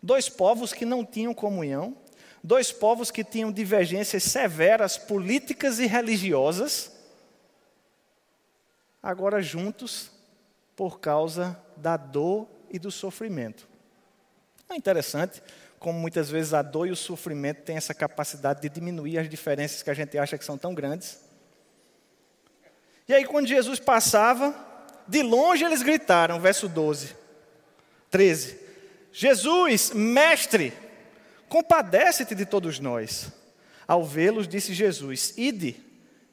Dois 0.03 0.29
povos 0.29 0.75
que 0.75 0.85
não 0.85 1.07
tinham 1.07 1.33
comunhão, 1.33 1.97
dois 2.43 2.73
povos 2.73 3.11
que 3.11 3.25
tinham 3.25 3.53
divergências 3.53 4.23
severas 4.23 4.97
políticas 4.97 5.79
e 5.79 5.87
religiosas, 5.87 6.93
agora 9.03 9.43
juntos 9.43 10.11
por 10.77 11.01
causa 11.01 11.61
da 11.77 11.97
dor 11.97 12.49
e 12.71 12.79
do 12.79 12.91
sofrimento. 12.91 13.69
É 14.69 14.77
interessante 14.77 15.43
como 15.79 15.99
muitas 15.99 16.29
vezes 16.29 16.53
a 16.53 16.63
dor 16.63 16.89
e 16.89 16.91
o 16.91 16.97
sofrimento 16.97 17.63
têm 17.63 17.77
essa 17.77 17.95
capacidade 17.95 18.61
de 18.61 18.69
diminuir 18.69 19.19
as 19.19 19.29
diferenças 19.29 19.83
que 19.83 19.91
a 19.91 19.95
gente 19.95 20.19
acha 20.19 20.37
que 20.37 20.45
são 20.45 20.59
tão 20.59 20.75
grandes. 20.75 21.21
E 23.07 23.15
aí, 23.15 23.25
quando 23.25 23.47
Jesus 23.47 23.79
passava, 23.79 24.55
de 25.07 25.23
longe 25.23 25.65
eles 25.65 25.83
gritaram, 25.83 26.41
verso 26.41 26.69
12, 26.69 27.17
13: 28.11 28.59
Jesus, 29.13 29.93
mestre, 29.93 30.73
compadece-te 31.49 32.35
de 32.35 32.45
todos 32.45 32.79
nós. 32.79 33.29
Ao 33.87 34.05
vê-los, 34.05 34.47
disse 34.47 34.75
Jesus: 34.75 35.35
Ide 35.37 35.77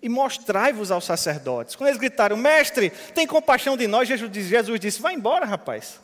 e 0.01 0.09
mostrai-vos 0.09 0.91
aos 0.91 1.05
sacerdotes. 1.05 1.75
Quando 1.75 1.87
eles 1.87 1.99
gritaram, 1.99 2.37
mestre, 2.37 2.91
tem 3.13 3.25
compaixão 3.25 3.75
de 3.75 3.87
nós, 3.87 4.07
Jesus 4.07 4.79
disse: 4.79 5.01
Vai 5.01 5.13
embora, 5.13 5.45
rapaz. 5.45 5.99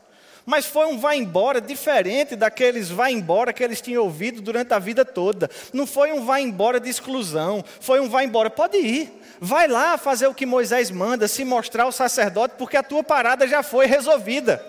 Mas 0.46 0.66
foi 0.66 0.88
um 0.88 0.98
vai 0.98 1.18
embora 1.18 1.62
diferente 1.62 2.36
daqueles 2.36 2.90
vai 2.90 3.12
embora 3.12 3.54
que 3.54 3.64
eles 3.64 3.80
tinham 3.80 4.04
ouvido 4.04 4.42
durante 4.42 4.74
a 4.74 4.80
vida 4.80 5.06
toda. 5.06 5.50
Não 5.72 5.86
foi 5.86 6.12
um 6.12 6.26
vai 6.26 6.42
embora 6.42 6.80
de 6.80 6.90
exclusão, 6.90 7.64
foi 7.80 8.00
um 8.00 8.10
vai 8.10 8.26
embora, 8.26 8.50
pode 8.50 8.78
ir. 8.78 9.22
Vai 9.40 9.68
lá 9.68 9.98
fazer 9.98 10.28
o 10.28 10.34
que 10.34 10.46
Moisés 10.46 10.92
manda, 10.92 11.28
se 11.28 11.44
mostrar 11.44 11.84
ao 11.84 11.92
sacerdote, 11.92 12.56
porque 12.58 12.78
a 12.78 12.84
tua 12.84 13.04
parada 13.04 13.48
já 13.48 13.64
foi 13.64 13.86
resolvida. 13.86 14.64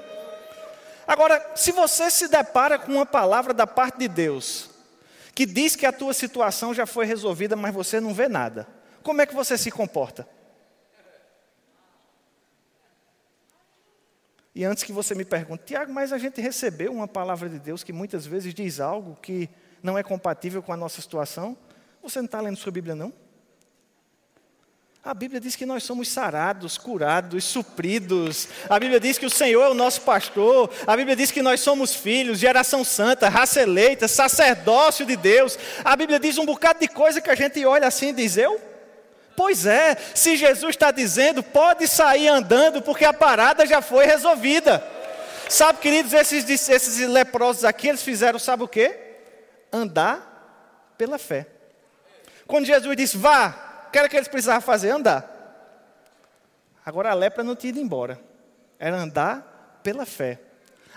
Agora, 1.06 1.52
se 1.56 1.72
você 1.72 2.10
se 2.10 2.28
depara 2.28 2.78
com 2.78 2.92
uma 2.92 3.06
palavra 3.06 3.52
da 3.52 3.66
parte 3.66 3.98
de 3.98 4.08
Deus, 4.08 4.70
que 5.34 5.46
diz 5.46 5.74
que 5.74 5.86
a 5.86 5.92
tua 5.92 6.14
situação 6.14 6.72
já 6.74 6.86
foi 6.86 7.06
resolvida, 7.06 7.56
mas 7.56 7.74
você 7.74 8.00
não 8.00 8.14
vê 8.14 8.28
nada, 8.28 8.66
como 9.02 9.20
é 9.20 9.26
que 9.26 9.34
você 9.34 9.58
se 9.58 9.70
comporta? 9.70 10.26
E 14.54 14.64
antes 14.64 14.84
que 14.84 14.92
você 14.92 15.14
me 15.14 15.24
pergunte, 15.24 15.64
Tiago, 15.64 15.92
mas 15.92 16.12
a 16.12 16.18
gente 16.18 16.40
recebeu 16.40 16.92
uma 16.92 17.08
palavra 17.08 17.48
de 17.48 17.58
Deus 17.58 17.82
que 17.82 17.92
muitas 17.92 18.26
vezes 18.26 18.52
diz 18.52 18.80
algo 18.80 19.16
que 19.16 19.48
não 19.82 19.96
é 19.96 20.02
compatível 20.02 20.62
com 20.62 20.72
a 20.72 20.76
nossa 20.76 21.00
situação. 21.00 21.56
Você 22.02 22.18
não 22.18 22.26
está 22.26 22.40
lendo 22.40 22.56
sua 22.56 22.70
Bíblia, 22.70 22.94
não? 22.94 23.12
A 25.04 25.12
Bíblia 25.14 25.40
diz 25.40 25.56
que 25.56 25.66
nós 25.66 25.82
somos 25.82 26.06
sarados, 26.06 26.78
curados, 26.78 27.42
supridos. 27.42 28.48
A 28.70 28.78
Bíblia 28.78 29.00
diz 29.00 29.18
que 29.18 29.26
o 29.26 29.30
Senhor 29.30 29.64
é 29.64 29.68
o 29.68 29.74
nosso 29.74 30.02
pastor. 30.02 30.70
A 30.86 30.96
Bíblia 30.96 31.16
diz 31.16 31.32
que 31.32 31.42
nós 31.42 31.58
somos 31.58 31.92
filhos, 31.92 32.38
geração 32.38 32.84
santa, 32.84 33.28
raça 33.28 33.60
eleita, 33.60 34.06
sacerdócio 34.06 35.04
de 35.04 35.16
Deus. 35.16 35.58
A 35.84 35.96
Bíblia 35.96 36.20
diz 36.20 36.38
um 36.38 36.46
bocado 36.46 36.78
de 36.78 36.86
coisa 36.86 37.20
que 37.20 37.28
a 37.28 37.34
gente 37.34 37.66
olha 37.66 37.88
assim 37.88 38.10
e 38.10 38.12
diz: 38.12 38.36
Eu? 38.36 38.60
Pois 39.36 39.66
é, 39.66 39.96
se 40.14 40.36
Jesus 40.36 40.70
está 40.70 40.92
dizendo, 40.92 41.42
pode 41.42 41.88
sair 41.88 42.28
andando, 42.28 42.80
porque 42.80 43.04
a 43.04 43.12
parada 43.12 43.66
já 43.66 43.82
foi 43.82 44.06
resolvida. 44.06 44.86
Sabe, 45.48 45.80
queridos, 45.80 46.12
esses, 46.12 46.48
esses 46.68 47.08
leprosos 47.08 47.64
aqui, 47.64 47.88
eles 47.88 48.04
fizeram, 48.04 48.38
sabe 48.38 48.62
o 48.62 48.68
quê? 48.68 48.96
Andar 49.72 50.94
pela 50.96 51.18
fé. 51.18 51.48
Quando 52.46 52.66
Jesus 52.66 52.96
disse, 52.96 53.16
vá, 53.16 53.71
que 53.92 53.98
era 53.98 54.08
que 54.08 54.16
eles 54.16 54.28
precisavam 54.28 54.62
fazer? 54.62 54.90
Andar. 54.90 55.28
Agora 56.84 57.10
a 57.10 57.14
lepra 57.14 57.44
não 57.44 57.54
tinha 57.54 57.70
ido 57.70 57.78
embora, 57.78 58.18
era 58.78 58.96
andar 58.96 59.80
pela 59.82 60.04
fé. 60.04 60.40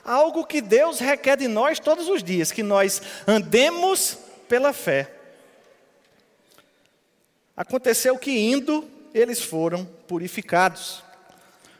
Algo 0.03 0.45
que 0.45 0.61
Deus 0.61 0.99
requer 0.99 1.37
de 1.37 1.47
nós 1.47 1.79
todos 1.79 2.07
os 2.07 2.23
dias, 2.23 2.51
que 2.51 2.63
nós 2.63 3.01
andemos 3.27 4.17
pela 4.47 4.71
fé. 4.73 5.11
Aconteceu 7.55 8.17
que 8.17 8.31
indo, 8.31 8.89
eles 9.13 9.41
foram 9.41 9.85
purificados. 10.07 11.03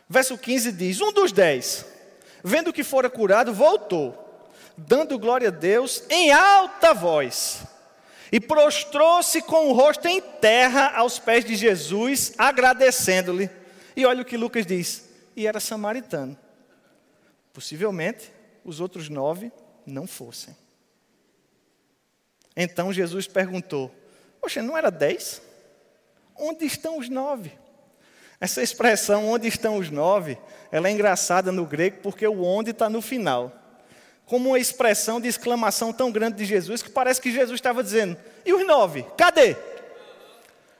Verso 0.07 0.37
15 0.37 0.71
diz: 0.71 1.01
Um 1.01 1.11
dos 1.11 1.31
dez, 1.31 1.85
vendo 2.43 2.73
que 2.73 2.83
fora 2.83 3.09
curado, 3.09 3.53
voltou, 3.53 4.43
dando 4.77 5.19
glória 5.19 5.49
a 5.49 5.51
Deus 5.51 6.03
em 6.09 6.31
alta 6.31 6.93
voz, 6.93 7.63
e 8.31 8.39
prostrou-se 8.39 9.41
com 9.41 9.69
o 9.69 9.73
rosto 9.73 10.07
em 10.07 10.21
terra 10.21 10.95
aos 10.95 11.19
pés 11.19 11.45
de 11.45 11.55
Jesus, 11.55 12.33
agradecendo-lhe. 12.37 13.49
E 13.95 14.05
olha 14.05 14.21
o 14.21 14.25
que 14.25 14.37
Lucas 14.37 14.65
diz: 14.65 15.07
e 15.35 15.45
era 15.45 15.59
samaritano. 15.59 16.37
Possivelmente 17.53 18.31
os 18.63 18.79
outros 18.79 19.09
nove 19.09 19.51
não 19.85 20.07
fossem. 20.07 20.55
Então 22.55 22.93
Jesus 22.93 23.27
perguntou: 23.27 23.91
Poxa, 24.41 24.61
não 24.61 24.77
era 24.77 24.89
dez? 24.89 25.41
Onde 26.35 26.65
estão 26.65 26.97
os 26.97 27.09
nove? 27.09 27.51
Essa 28.39 28.61
expressão, 28.61 29.27
onde 29.29 29.47
estão 29.47 29.77
os 29.77 29.89
nove, 29.89 30.37
ela 30.71 30.89
é 30.89 30.91
engraçada 30.91 31.51
no 31.51 31.65
grego 31.65 31.99
porque 32.01 32.27
o 32.27 32.43
onde 32.43 32.71
está 32.71 32.89
no 32.89 33.01
final. 33.01 33.51
Como 34.25 34.49
uma 34.49 34.59
expressão 34.59 35.21
de 35.21 35.27
exclamação 35.27 35.93
tão 35.93 36.11
grande 36.11 36.37
de 36.37 36.45
Jesus 36.45 36.81
que 36.81 36.89
parece 36.89 37.21
que 37.21 37.31
Jesus 37.31 37.55
estava 37.55 37.83
dizendo: 37.83 38.17
e 38.45 38.53
os 38.53 38.65
nove? 38.65 39.05
Cadê? 39.17 39.55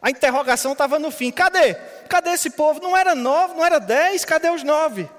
A 0.02 0.10
interrogação 0.10 0.74
estava 0.74 1.00
no 1.00 1.12
fim: 1.12 1.32
cadê? 1.32 1.76
Cadê 2.10 2.32
esse 2.32 2.50
povo? 2.52 2.80
Não 2.80 2.96
era 2.96 3.16
nove, 3.16 3.56
não 3.56 3.66
era 3.66 3.80
dez, 3.80 4.26
cadê 4.26 4.50
os 4.50 4.64
nove? 4.64 5.10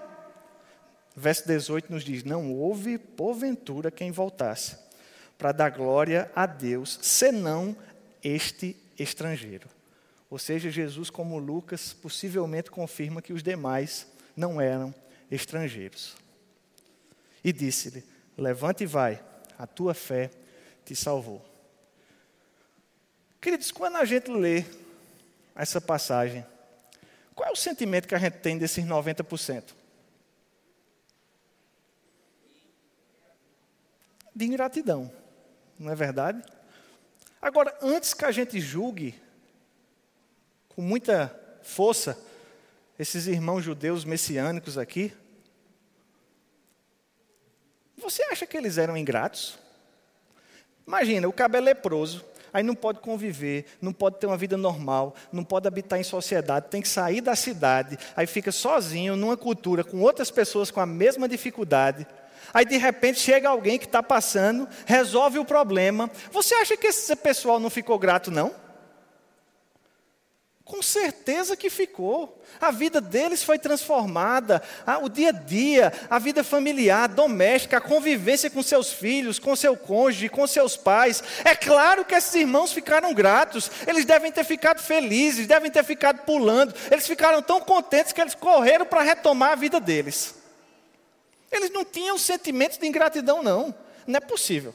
Verso 1.14 1.46
18 1.46 1.92
nos 1.92 2.04
diz: 2.04 2.24
Não 2.24 2.52
houve 2.52 2.98
porventura 2.98 3.90
quem 3.90 4.10
voltasse 4.10 4.76
para 5.38 5.52
dar 5.52 5.70
glória 5.70 6.30
a 6.34 6.46
Deus, 6.46 6.98
senão 7.02 7.76
este 8.22 8.76
estrangeiro. 8.98 9.68
Ou 10.28 10.38
seja, 10.38 10.70
Jesus, 10.70 11.10
como 11.10 11.38
Lucas, 11.38 11.92
possivelmente 11.92 12.70
confirma 12.70 13.22
que 13.22 13.32
os 13.32 13.42
demais 13.42 14.06
não 14.36 14.60
eram 14.60 14.94
estrangeiros. 15.30 16.16
E 17.42 17.52
disse-lhe: 17.52 18.04
Levante 18.36 18.84
e 18.84 18.86
vai, 18.86 19.22
a 19.58 19.66
tua 19.66 19.94
fé 19.94 20.30
te 20.84 20.94
salvou. 20.94 21.44
Queridos, 23.40 23.70
quando 23.70 23.96
a 23.96 24.04
gente 24.04 24.30
lê 24.30 24.64
essa 25.54 25.80
passagem, 25.80 26.44
qual 27.34 27.48
é 27.48 27.52
o 27.52 27.56
sentimento 27.56 28.08
que 28.08 28.14
a 28.14 28.18
gente 28.18 28.38
tem 28.38 28.58
desses 28.58 28.84
90%? 28.84 29.74
De 34.34 34.44
ingratidão, 34.44 35.10
não 35.78 35.90
é 35.90 35.94
verdade? 35.94 36.42
Agora, 37.40 37.76
antes 37.80 38.12
que 38.12 38.24
a 38.24 38.30
gente 38.30 38.60
julgue 38.60 39.14
com 40.68 40.82
muita 40.82 41.34
força 41.62 42.22
esses 42.98 43.26
irmãos 43.26 43.62
judeus 43.62 44.04
messiânicos 44.04 44.78
aqui. 44.78 45.12
Você 47.98 48.22
acha 48.24 48.46
que 48.46 48.56
eles 48.56 48.78
eram 48.78 48.96
ingratos? 48.96 49.58
Imagina, 50.86 51.28
o 51.28 51.32
cabelo 51.32 51.68
é 51.68 51.72
leproso. 51.72 52.24
aí 52.52 52.62
não 52.62 52.74
pode 52.74 53.00
conviver, 53.00 53.66
não 53.82 53.92
pode 53.92 54.18
ter 54.18 54.26
uma 54.26 54.36
vida 54.36 54.56
normal, 54.56 55.14
não 55.32 55.44
pode 55.44 55.66
habitar 55.68 55.98
em 55.98 56.04
sociedade, 56.04 56.68
tem 56.70 56.80
que 56.80 56.88
sair 56.88 57.20
da 57.20 57.36
cidade, 57.36 57.98
aí 58.16 58.26
fica 58.26 58.50
sozinho 58.50 59.14
numa 59.14 59.36
cultura 59.36 59.84
com 59.84 60.00
outras 60.00 60.30
pessoas 60.30 60.70
com 60.70 60.80
a 60.80 60.86
mesma 60.86 61.28
dificuldade. 61.28 62.06
Aí 62.54 62.64
de 62.64 62.76
repente 62.76 63.18
chega 63.18 63.48
alguém 63.48 63.78
que 63.78 63.84
está 63.84 64.02
passando, 64.02 64.68
resolve 64.86 65.38
o 65.38 65.44
problema. 65.44 66.10
Você 66.30 66.54
acha 66.54 66.76
que 66.76 66.86
esse 66.86 67.14
pessoal 67.16 67.58
não 67.58 67.68
ficou 67.68 67.98
grato, 67.98 68.30
não? 68.30 68.54
Com 70.66 70.82
certeza 70.82 71.56
que 71.56 71.70
ficou. 71.70 72.42
A 72.60 72.72
vida 72.72 73.00
deles 73.00 73.40
foi 73.40 73.56
transformada. 73.56 74.60
o 75.00 75.08
dia 75.08 75.28
a 75.28 75.32
dia, 75.32 75.92
a 76.10 76.18
vida 76.18 76.42
familiar, 76.42 77.08
doméstica, 77.08 77.76
a 77.76 77.80
convivência 77.80 78.50
com 78.50 78.60
seus 78.64 78.92
filhos, 78.92 79.38
com 79.38 79.54
seu 79.54 79.76
cônjuge, 79.76 80.28
com 80.28 80.44
seus 80.44 80.76
pais. 80.76 81.22
É 81.44 81.54
claro 81.54 82.04
que 82.04 82.16
esses 82.16 82.34
irmãos 82.34 82.72
ficaram 82.72 83.14
gratos. 83.14 83.70
Eles 83.86 84.04
devem 84.04 84.32
ter 84.32 84.42
ficado 84.42 84.82
felizes, 84.82 85.46
devem 85.46 85.70
ter 85.70 85.84
ficado 85.84 86.24
pulando. 86.24 86.74
Eles 86.90 87.06
ficaram 87.06 87.40
tão 87.40 87.60
contentes 87.60 88.12
que 88.12 88.20
eles 88.20 88.34
correram 88.34 88.84
para 88.84 89.02
retomar 89.02 89.52
a 89.52 89.56
vida 89.56 89.78
deles. 89.78 90.34
Eles 91.52 91.70
não 91.70 91.84
tinham 91.84 92.18
sentimentos 92.18 92.76
de 92.76 92.88
ingratidão, 92.88 93.40
não. 93.40 93.72
Não 94.04 94.16
é 94.16 94.20
possível 94.20 94.74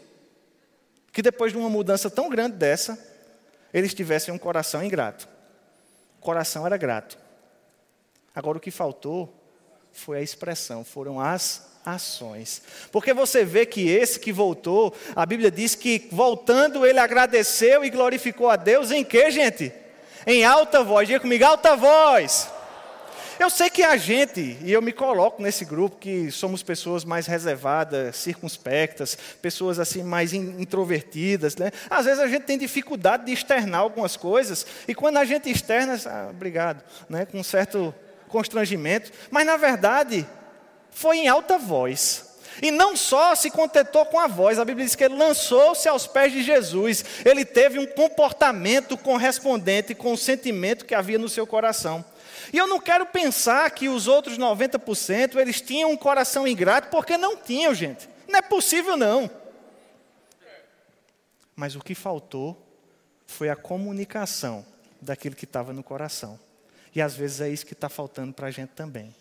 que 1.12 1.22
depois 1.22 1.52
de 1.52 1.58
uma 1.58 1.70
mudança 1.70 2.10
tão 2.10 2.30
grande 2.30 2.56
dessa, 2.56 2.98
eles 3.74 3.94
tivessem 3.94 4.34
um 4.34 4.38
coração 4.38 4.82
ingrato. 4.82 5.31
Coração 6.22 6.66
era 6.66 6.78
grato. 6.78 7.18
Agora 8.34 8.58
o 8.58 8.62
que 8.62 8.72
faltou 8.72 9.34
foi 9.92 10.20
a 10.20 10.22
expressão, 10.22 10.86
foram 10.86 11.20
as 11.20 11.70
ações. 11.86 12.62
Porque 12.92 13.14
você 13.14 13.44
vê 13.44 13.66
que 13.66 13.90
esse 13.90 14.20
que 14.20 14.32
voltou, 14.32 14.96
a 15.16 15.26
Bíblia 15.26 15.52
diz 15.52 15.76
que 15.76 16.08
voltando 16.12 16.86
ele 16.86 17.00
agradeceu 17.00 17.84
e 17.84 17.90
glorificou 17.90 18.50
a 18.50 18.56
Deus 18.56 18.92
em 18.92 19.04
que, 19.04 19.30
gente? 19.32 19.74
Em 20.26 20.46
alta 20.46 20.84
voz. 20.84 21.08
Diga 21.08 21.20
comigo, 21.20 21.44
alta 21.44 21.76
voz. 21.76 22.50
Eu 23.42 23.50
sei 23.50 23.72
que 23.72 23.82
a 23.82 23.98
gente, 23.98 24.56
e 24.62 24.72
eu 24.72 24.84
me 24.84 24.92
coloco 24.92 25.42
nesse 25.42 25.66
grupo, 25.66 25.98
que 25.98 26.30
somos 26.30 26.62
pessoas 26.62 27.04
mais 27.04 27.26
reservadas, 27.26 28.16
circunspectas, 28.18 29.18
pessoas 29.42 29.80
assim 29.80 30.04
mais 30.04 30.32
introvertidas, 30.32 31.56
né? 31.56 31.72
Às 31.90 32.06
vezes 32.06 32.20
a 32.20 32.28
gente 32.28 32.44
tem 32.44 32.56
dificuldade 32.56 33.26
de 33.26 33.32
externar 33.32 33.80
algumas 33.80 34.16
coisas, 34.16 34.64
e 34.88 34.94
quando 34.94 35.18
a 35.18 35.26
gente 35.26 35.50
externa, 35.50 36.00
ah, 36.06 36.28
obrigado, 36.30 36.84
né? 37.10 37.26
com 37.26 37.40
um 37.40 37.44
certo 37.44 37.92
constrangimento, 38.28 39.12
mas 39.32 39.44
na 39.44 39.58
verdade 39.58 40.24
foi 40.92 41.18
em 41.18 41.28
alta 41.28 41.58
voz. 41.58 42.30
E 42.62 42.70
não 42.70 42.96
só 42.96 43.34
se 43.34 43.50
contentou 43.50 44.06
com 44.06 44.20
a 44.20 44.28
voz, 44.28 44.60
a 44.60 44.66
Bíblia 44.66 44.86
diz 44.86 44.94
que 44.94 45.04
ele 45.04 45.16
lançou-se 45.16 45.90
aos 45.90 46.06
pés 46.06 46.32
de 46.32 46.44
Jesus. 46.44 47.04
Ele 47.26 47.44
teve 47.44 47.80
um 47.80 47.88
comportamento 47.88 48.96
correspondente 48.96 49.96
com 49.96 50.14
o 50.14 50.18
sentimento 50.18 50.86
que 50.86 50.94
havia 50.94 51.18
no 51.18 51.28
seu 51.28 51.48
coração. 51.48 52.06
E 52.52 52.58
eu 52.58 52.68
não 52.68 52.80
quero 52.80 53.06
pensar 53.06 53.70
que 53.72 53.90
os 53.90 54.08
outros 54.08 54.38
90% 54.38 55.36
eles 55.36 55.62
tinham 55.62 55.92
um 55.92 55.98
coração 55.98 56.48
ingrato, 56.48 56.90
porque 56.90 57.18
não 57.18 57.38
tinham, 57.38 57.74
gente. 57.74 58.10
Não 58.28 58.40
é 58.40 58.42
possível, 58.42 58.96
não. 58.96 59.30
Mas 61.56 61.76
o 61.76 61.80
que 61.80 61.94
faltou 61.94 62.58
foi 63.28 63.50
a 63.50 63.56
comunicação 63.56 64.66
daquilo 65.02 65.36
que 65.36 65.46
estava 65.46 65.74
no 65.74 65.84
coração. 65.84 66.40
E 66.94 67.02
às 67.02 67.16
vezes 67.16 67.42
é 67.42 67.50
isso 67.50 67.66
que 67.66 67.74
está 67.74 67.90
faltando 67.90 68.34
para 68.34 68.48
a 68.48 68.52
gente 68.52 68.70
também. 68.70 69.16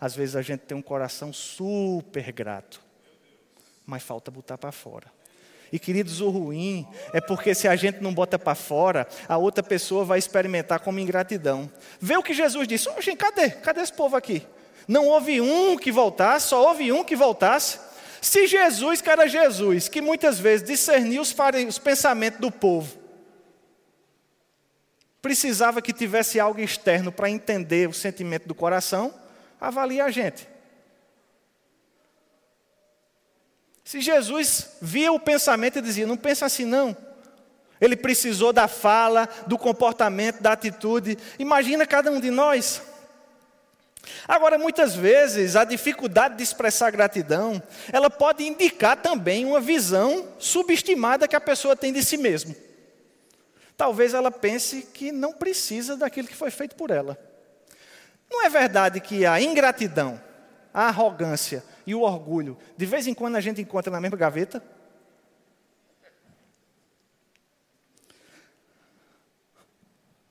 Às 0.00 0.14
vezes 0.14 0.34
a 0.34 0.42
gente 0.42 0.60
tem 0.60 0.76
um 0.76 0.82
coração 0.82 1.32
super 1.32 2.32
grato, 2.32 2.82
mas 3.86 4.02
falta 4.02 4.30
botar 4.30 4.58
para 4.58 4.72
fora. 4.72 5.12
E 5.72 5.78
queridos, 5.78 6.20
o 6.20 6.28
ruim 6.28 6.86
é 7.14 7.20
porque 7.20 7.54
se 7.54 7.66
a 7.66 7.74
gente 7.74 8.02
não 8.02 8.12
bota 8.12 8.38
para 8.38 8.54
fora, 8.54 9.08
a 9.26 9.38
outra 9.38 9.64
pessoa 9.64 10.04
vai 10.04 10.18
experimentar 10.18 10.80
como 10.80 11.00
ingratidão. 11.00 11.70
Vê 11.98 12.14
o 12.14 12.22
que 12.22 12.34
Jesus 12.34 12.68
disse: 12.68 12.90
Oxe, 12.90 13.16
cadê? 13.16 13.48
Cadê 13.50 13.80
esse 13.80 13.92
povo 13.92 14.14
aqui? 14.14 14.46
Não 14.86 15.08
houve 15.08 15.40
um 15.40 15.78
que 15.78 15.90
voltasse, 15.90 16.48
só 16.48 16.68
houve 16.68 16.92
um 16.92 17.02
que 17.02 17.16
voltasse. 17.16 17.78
Se 18.20 18.46
Jesus, 18.46 19.00
que 19.00 19.08
era 19.08 19.26
Jesus, 19.26 19.88
que 19.88 20.02
muitas 20.02 20.38
vezes 20.38 20.66
discernia 20.66 21.22
os, 21.22 21.34
os 21.66 21.78
pensamentos 21.78 22.38
do 22.38 22.50
povo, 22.50 22.98
precisava 25.22 25.80
que 25.80 25.92
tivesse 25.92 26.38
algo 26.38 26.60
externo 26.60 27.10
para 27.10 27.30
entender 27.30 27.88
o 27.88 27.94
sentimento 27.94 28.46
do 28.46 28.54
coração, 28.54 29.14
avalie 29.58 30.00
a 30.02 30.10
gente. 30.10 30.51
Se 33.84 34.00
Jesus 34.00 34.76
via 34.80 35.12
o 35.12 35.20
pensamento 35.20 35.78
e 35.78 35.82
dizia: 35.82 36.06
não 36.06 36.16
pensa 36.16 36.46
assim 36.46 36.64
não. 36.64 36.96
Ele 37.80 37.96
precisou 37.96 38.52
da 38.52 38.68
fala, 38.68 39.28
do 39.46 39.58
comportamento, 39.58 40.40
da 40.40 40.52
atitude. 40.52 41.18
Imagina 41.38 41.84
cada 41.84 42.12
um 42.12 42.20
de 42.20 42.30
nós. 42.30 42.80
Agora, 44.26 44.56
muitas 44.56 44.94
vezes, 44.94 45.56
a 45.56 45.64
dificuldade 45.64 46.36
de 46.36 46.42
expressar 46.42 46.90
gratidão, 46.90 47.60
ela 47.92 48.08
pode 48.08 48.44
indicar 48.44 48.96
também 48.96 49.44
uma 49.44 49.60
visão 49.60 50.28
subestimada 50.38 51.26
que 51.26 51.36
a 51.36 51.40
pessoa 51.40 51.76
tem 51.76 51.92
de 51.92 52.04
si 52.04 52.16
mesma. 52.16 52.54
Talvez 53.76 54.14
ela 54.14 54.30
pense 54.30 54.82
que 54.94 55.10
não 55.10 55.32
precisa 55.32 55.96
daquilo 55.96 56.28
que 56.28 56.36
foi 56.36 56.50
feito 56.50 56.76
por 56.76 56.90
ela. 56.90 57.18
Não 58.30 58.44
é 58.44 58.48
verdade 58.48 59.00
que 59.00 59.26
a 59.26 59.40
ingratidão, 59.40 60.20
a 60.72 60.88
arrogância 60.88 61.64
e 61.86 61.94
o 61.94 62.02
orgulho, 62.02 62.56
de 62.76 62.86
vez 62.86 63.06
em 63.06 63.14
quando 63.14 63.36
a 63.36 63.40
gente 63.40 63.60
encontra 63.60 63.90
na 63.90 64.00
mesma 64.00 64.16
gaveta? 64.16 64.62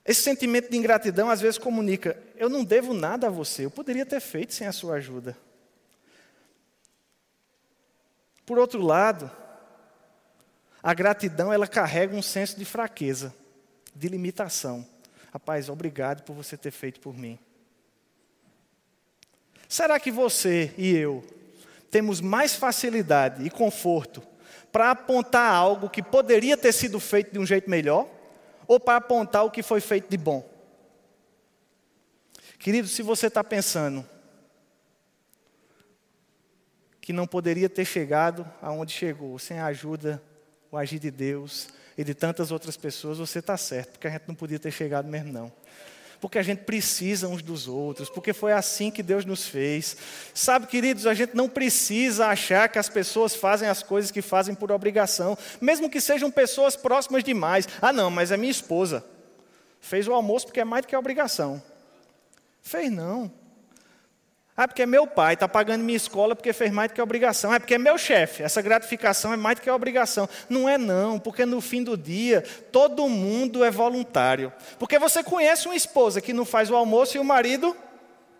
Esse 0.04 0.22
sentimento 0.22 0.70
de 0.70 0.76
ingratidão 0.76 1.30
às 1.30 1.40
vezes 1.40 1.58
comunica: 1.58 2.20
eu 2.36 2.48
não 2.48 2.64
devo 2.64 2.92
nada 2.92 3.28
a 3.28 3.30
você, 3.30 3.64
eu 3.64 3.70
poderia 3.70 4.04
ter 4.04 4.20
feito 4.20 4.52
sem 4.52 4.66
a 4.66 4.72
sua 4.72 4.96
ajuda. 4.96 5.36
Por 8.44 8.58
outro 8.58 8.82
lado, 8.82 9.30
a 10.82 10.92
gratidão 10.92 11.52
ela 11.52 11.68
carrega 11.68 12.16
um 12.16 12.22
senso 12.22 12.58
de 12.58 12.64
fraqueza, 12.64 13.32
de 13.94 14.08
limitação. 14.08 14.84
Rapaz, 15.32 15.68
obrigado 15.68 16.24
por 16.24 16.34
você 16.34 16.56
ter 16.56 16.72
feito 16.72 17.00
por 17.00 17.16
mim. 17.16 17.38
Será 19.72 19.98
que 19.98 20.10
você 20.10 20.70
e 20.76 20.94
eu 20.94 21.24
temos 21.90 22.20
mais 22.20 22.54
facilidade 22.54 23.42
e 23.42 23.48
conforto 23.48 24.22
para 24.70 24.90
apontar 24.90 25.50
algo 25.50 25.88
que 25.88 26.02
poderia 26.02 26.58
ter 26.58 26.74
sido 26.74 27.00
feito 27.00 27.32
de 27.32 27.38
um 27.38 27.46
jeito 27.46 27.70
melhor 27.70 28.06
ou 28.66 28.78
para 28.78 28.98
apontar 28.98 29.46
o 29.46 29.50
que 29.50 29.62
foi 29.62 29.80
feito 29.80 30.10
de 30.10 30.18
bom? 30.18 30.46
Querido, 32.58 32.86
se 32.86 33.00
você 33.00 33.28
está 33.28 33.42
pensando 33.42 34.06
que 37.00 37.10
não 37.10 37.26
poderia 37.26 37.70
ter 37.70 37.86
chegado 37.86 38.46
aonde 38.60 38.92
chegou 38.92 39.38
sem 39.38 39.58
a 39.58 39.64
ajuda, 39.64 40.22
o 40.70 40.76
agir 40.76 40.98
de 40.98 41.10
Deus 41.10 41.68
e 41.96 42.04
de 42.04 42.12
tantas 42.12 42.52
outras 42.52 42.76
pessoas, 42.76 43.16
você 43.16 43.38
está 43.38 43.56
certo, 43.56 43.92
porque 43.92 44.06
a 44.06 44.10
gente 44.10 44.28
não 44.28 44.34
podia 44.34 44.58
ter 44.58 44.70
chegado 44.70 45.08
mesmo 45.08 45.32
não 45.32 45.50
porque 46.22 46.38
a 46.38 46.42
gente 46.42 46.60
precisa 46.60 47.26
uns 47.26 47.42
dos 47.42 47.66
outros, 47.66 48.08
porque 48.08 48.32
foi 48.32 48.52
assim 48.52 48.92
que 48.92 49.02
Deus 49.02 49.24
nos 49.24 49.48
fez. 49.48 49.96
Sabe, 50.32 50.68
queridos, 50.68 51.04
a 51.04 51.14
gente 51.14 51.34
não 51.34 51.48
precisa 51.48 52.28
achar 52.28 52.68
que 52.68 52.78
as 52.78 52.88
pessoas 52.88 53.34
fazem 53.34 53.68
as 53.68 53.82
coisas 53.82 54.12
que 54.12 54.22
fazem 54.22 54.54
por 54.54 54.70
obrigação, 54.70 55.36
mesmo 55.60 55.90
que 55.90 56.00
sejam 56.00 56.30
pessoas 56.30 56.76
próximas 56.76 57.24
demais. 57.24 57.66
Ah, 57.80 57.92
não, 57.92 58.08
mas 58.08 58.30
é 58.30 58.36
minha 58.36 58.52
esposa. 58.52 59.04
Fez 59.80 60.06
o 60.06 60.12
almoço 60.12 60.46
porque 60.46 60.60
é 60.60 60.64
mais 60.64 60.82
do 60.82 60.88
que 60.88 60.94
obrigação. 60.94 61.60
Fez 62.62 62.88
não. 62.88 63.28
Ah, 64.54 64.68
porque 64.68 64.82
é 64.82 64.86
meu 64.86 65.06
pai, 65.06 65.32
está 65.32 65.48
pagando 65.48 65.82
minha 65.82 65.96
escola 65.96 66.36
porque 66.36 66.52
fez 66.52 66.70
mais 66.70 66.90
do 66.90 66.94
que 66.94 67.00
obrigação. 67.00 67.54
É 67.54 67.58
porque 67.58 67.74
é 67.74 67.78
meu 67.78 67.96
chefe, 67.96 68.42
essa 68.42 68.60
gratificação 68.60 69.32
é 69.32 69.36
mais 69.36 69.56
do 69.56 69.62
que 69.62 69.70
obrigação. 69.70 70.28
Não 70.48 70.68
é 70.68 70.76
não, 70.76 71.18
porque 71.18 71.46
no 71.46 71.60
fim 71.60 71.82
do 71.82 71.96
dia, 71.96 72.44
todo 72.70 73.08
mundo 73.08 73.64
é 73.64 73.70
voluntário. 73.70 74.52
Porque 74.78 74.98
você 74.98 75.22
conhece 75.22 75.66
uma 75.66 75.76
esposa 75.76 76.20
que 76.20 76.34
não 76.34 76.44
faz 76.44 76.70
o 76.70 76.76
almoço 76.76 77.16
e 77.16 77.20
o 77.20 77.24
marido 77.24 77.74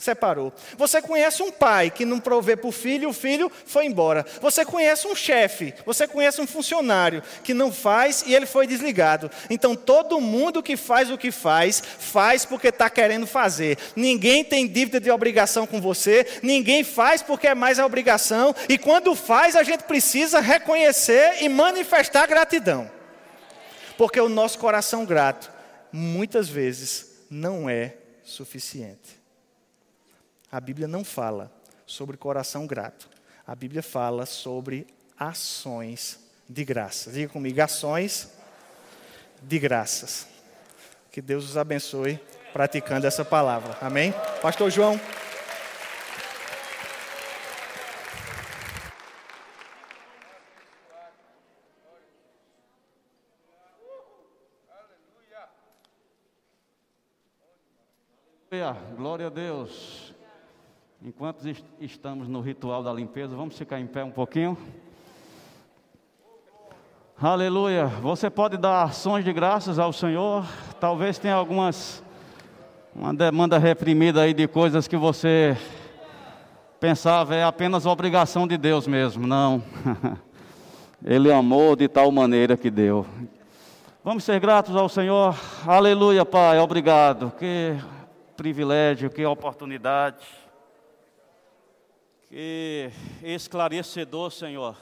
separou. 0.03 0.53
Você 0.77 1.01
conhece 1.01 1.43
um 1.43 1.51
pai 1.53 1.91
que 1.91 2.05
não 2.05 2.19
provê 2.19 2.57
para 2.57 2.69
o 2.69 2.73
filho, 2.73 3.11
o 3.11 3.12
filho 3.12 3.51
foi 3.65 3.87
embora. 3.87 4.27
Você 4.41 4.65
conhece 4.65 5.07
um 5.07 5.15
chefe, 5.15 5.73
você 5.87 6.09
conhece 6.09 6.41
um 6.41 6.47
funcionário 6.47 7.23
que 7.45 7.55
não 7.55 7.73
faz 7.73 8.25
e 8.27 8.35
ele 8.35 8.47
foi 8.47 8.67
desligado. 8.67 9.31
Então 9.49 9.77
todo 9.77 10.21
mundo 10.21 10.62
que 10.62 10.77
faz 10.77 11.11
o 11.11 11.17
que 11.17 11.31
faz, 11.31 11.81
faz 11.81 12.45
porque 12.45 12.69
está 12.69 12.91
querendo 12.91 13.27
fazer. 13.27 13.79
Ninguém 13.95 14.43
tem 14.43 14.67
dívida 14.67 14.99
de 14.99 15.11
obrigação 15.11 15.67
com 15.67 15.81
você, 15.81 16.27
ninguém 16.43 16.83
faz 16.83 17.23
porque 17.23 17.47
é 17.47 17.55
mais 17.55 17.79
a 17.79 17.87
obrigação, 17.87 18.55
e 18.69 18.77
quando 18.77 19.15
faz, 19.15 19.55
a 19.55 19.62
gente 19.62 19.85
precisa 19.85 20.41
reconhecer 20.41 21.43
e 21.43 21.49
manifestar 21.49 22.27
gratidão. 22.27 22.91
Porque 23.97 24.21
o 24.21 24.29
nosso 24.29 24.59
coração 24.59 25.05
grato, 25.05 25.53
muitas 25.93 26.49
vezes, 26.49 27.07
não 27.31 27.71
é 27.71 27.95
suficiente. 28.25 29.22
A 30.53 30.61
Bíblia 30.61 30.87
não 30.87 31.03
fala 31.03 31.51
sobre 31.87 32.19
coração 32.19 32.67
grato. 32.67 33.09
A 33.47 33.55
Bíblia 33.55 33.83
fala 33.83 34.27
sobre 34.27 34.87
ações 35.19 36.21
de 36.47 36.62
graça. 36.62 37.11
Diga 37.11 37.33
comigo, 37.33 37.61
ações 37.62 38.31
de 39.41 39.59
graças. 39.59 40.29
Que 41.11 41.23
Deus 41.23 41.49
os 41.49 41.57
abençoe 41.57 42.21
praticando 42.53 43.07
essa 43.07 43.25
palavra. 43.25 43.79
Amém? 43.81 44.12
Pastor 44.43 44.71
João. 44.71 45.01
Glória 59.03 59.27
a 59.27 59.31
Deus. 59.31 60.12
Enquanto 61.05 61.43
estamos 61.81 62.29
no 62.29 62.41
ritual 62.41 62.81
da 62.81 62.93
limpeza, 62.93 63.35
vamos 63.35 63.59
ficar 63.59 63.81
em 63.81 63.88
pé 63.88 64.05
um 64.05 64.11
pouquinho. 64.12 64.57
Aleluia. 67.21 67.87
Você 67.87 68.31
pode 68.31 68.57
dar 68.57 68.85
ações 68.85 69.25
de 69.25 69.33
graças 69.33 69.81
ao 69.81 69.93
Senhor. 69.93 70.47
Talvez 70.79 71.19
tenha 71.19 71.35
algumas 71.35 72.05
uma 72.95 73.12
demanda 73.12 73.59
reprimida 73.59 74.23
aí 74.23 74.33
de 74.33 74.47
coisas 74.47 74.87
que 74.87 74.97
você 74.97 75.57
pensava 76.79 77.35
é 77.35 77.43
apenas 77.43 77.85
obrigação 77.85 78.47
de 78.47 78.57
Deus 78.57 78.87
mesmo. 78.87 79.27
Não. 79.27 79.61
Ele 81.05 81.33
amou 81.33 81.75
de 81.75 81.88
tal 81.88 82.12
maneira 82.12 82.57
que 82.57 82.71
deu. 82.71 83.05
Vamos 84.05 84.23
ser 84.23 84.38
gratos 84.38 84.77
ao 84.77 84.88
Senhor. 84.88 85.35
Aleluia, 85.67 86.25
Pai. 86.25 86.61
Obrigado. 86.61 87.33
Que 87.37 87.77
privilégio, 88.37 89.11
que 89.11 89.25
oportunidade. 89.27 90.41
Que 92.33 92.90
esclarecedor, 93.23 94.33
Senhor 94.33 94.75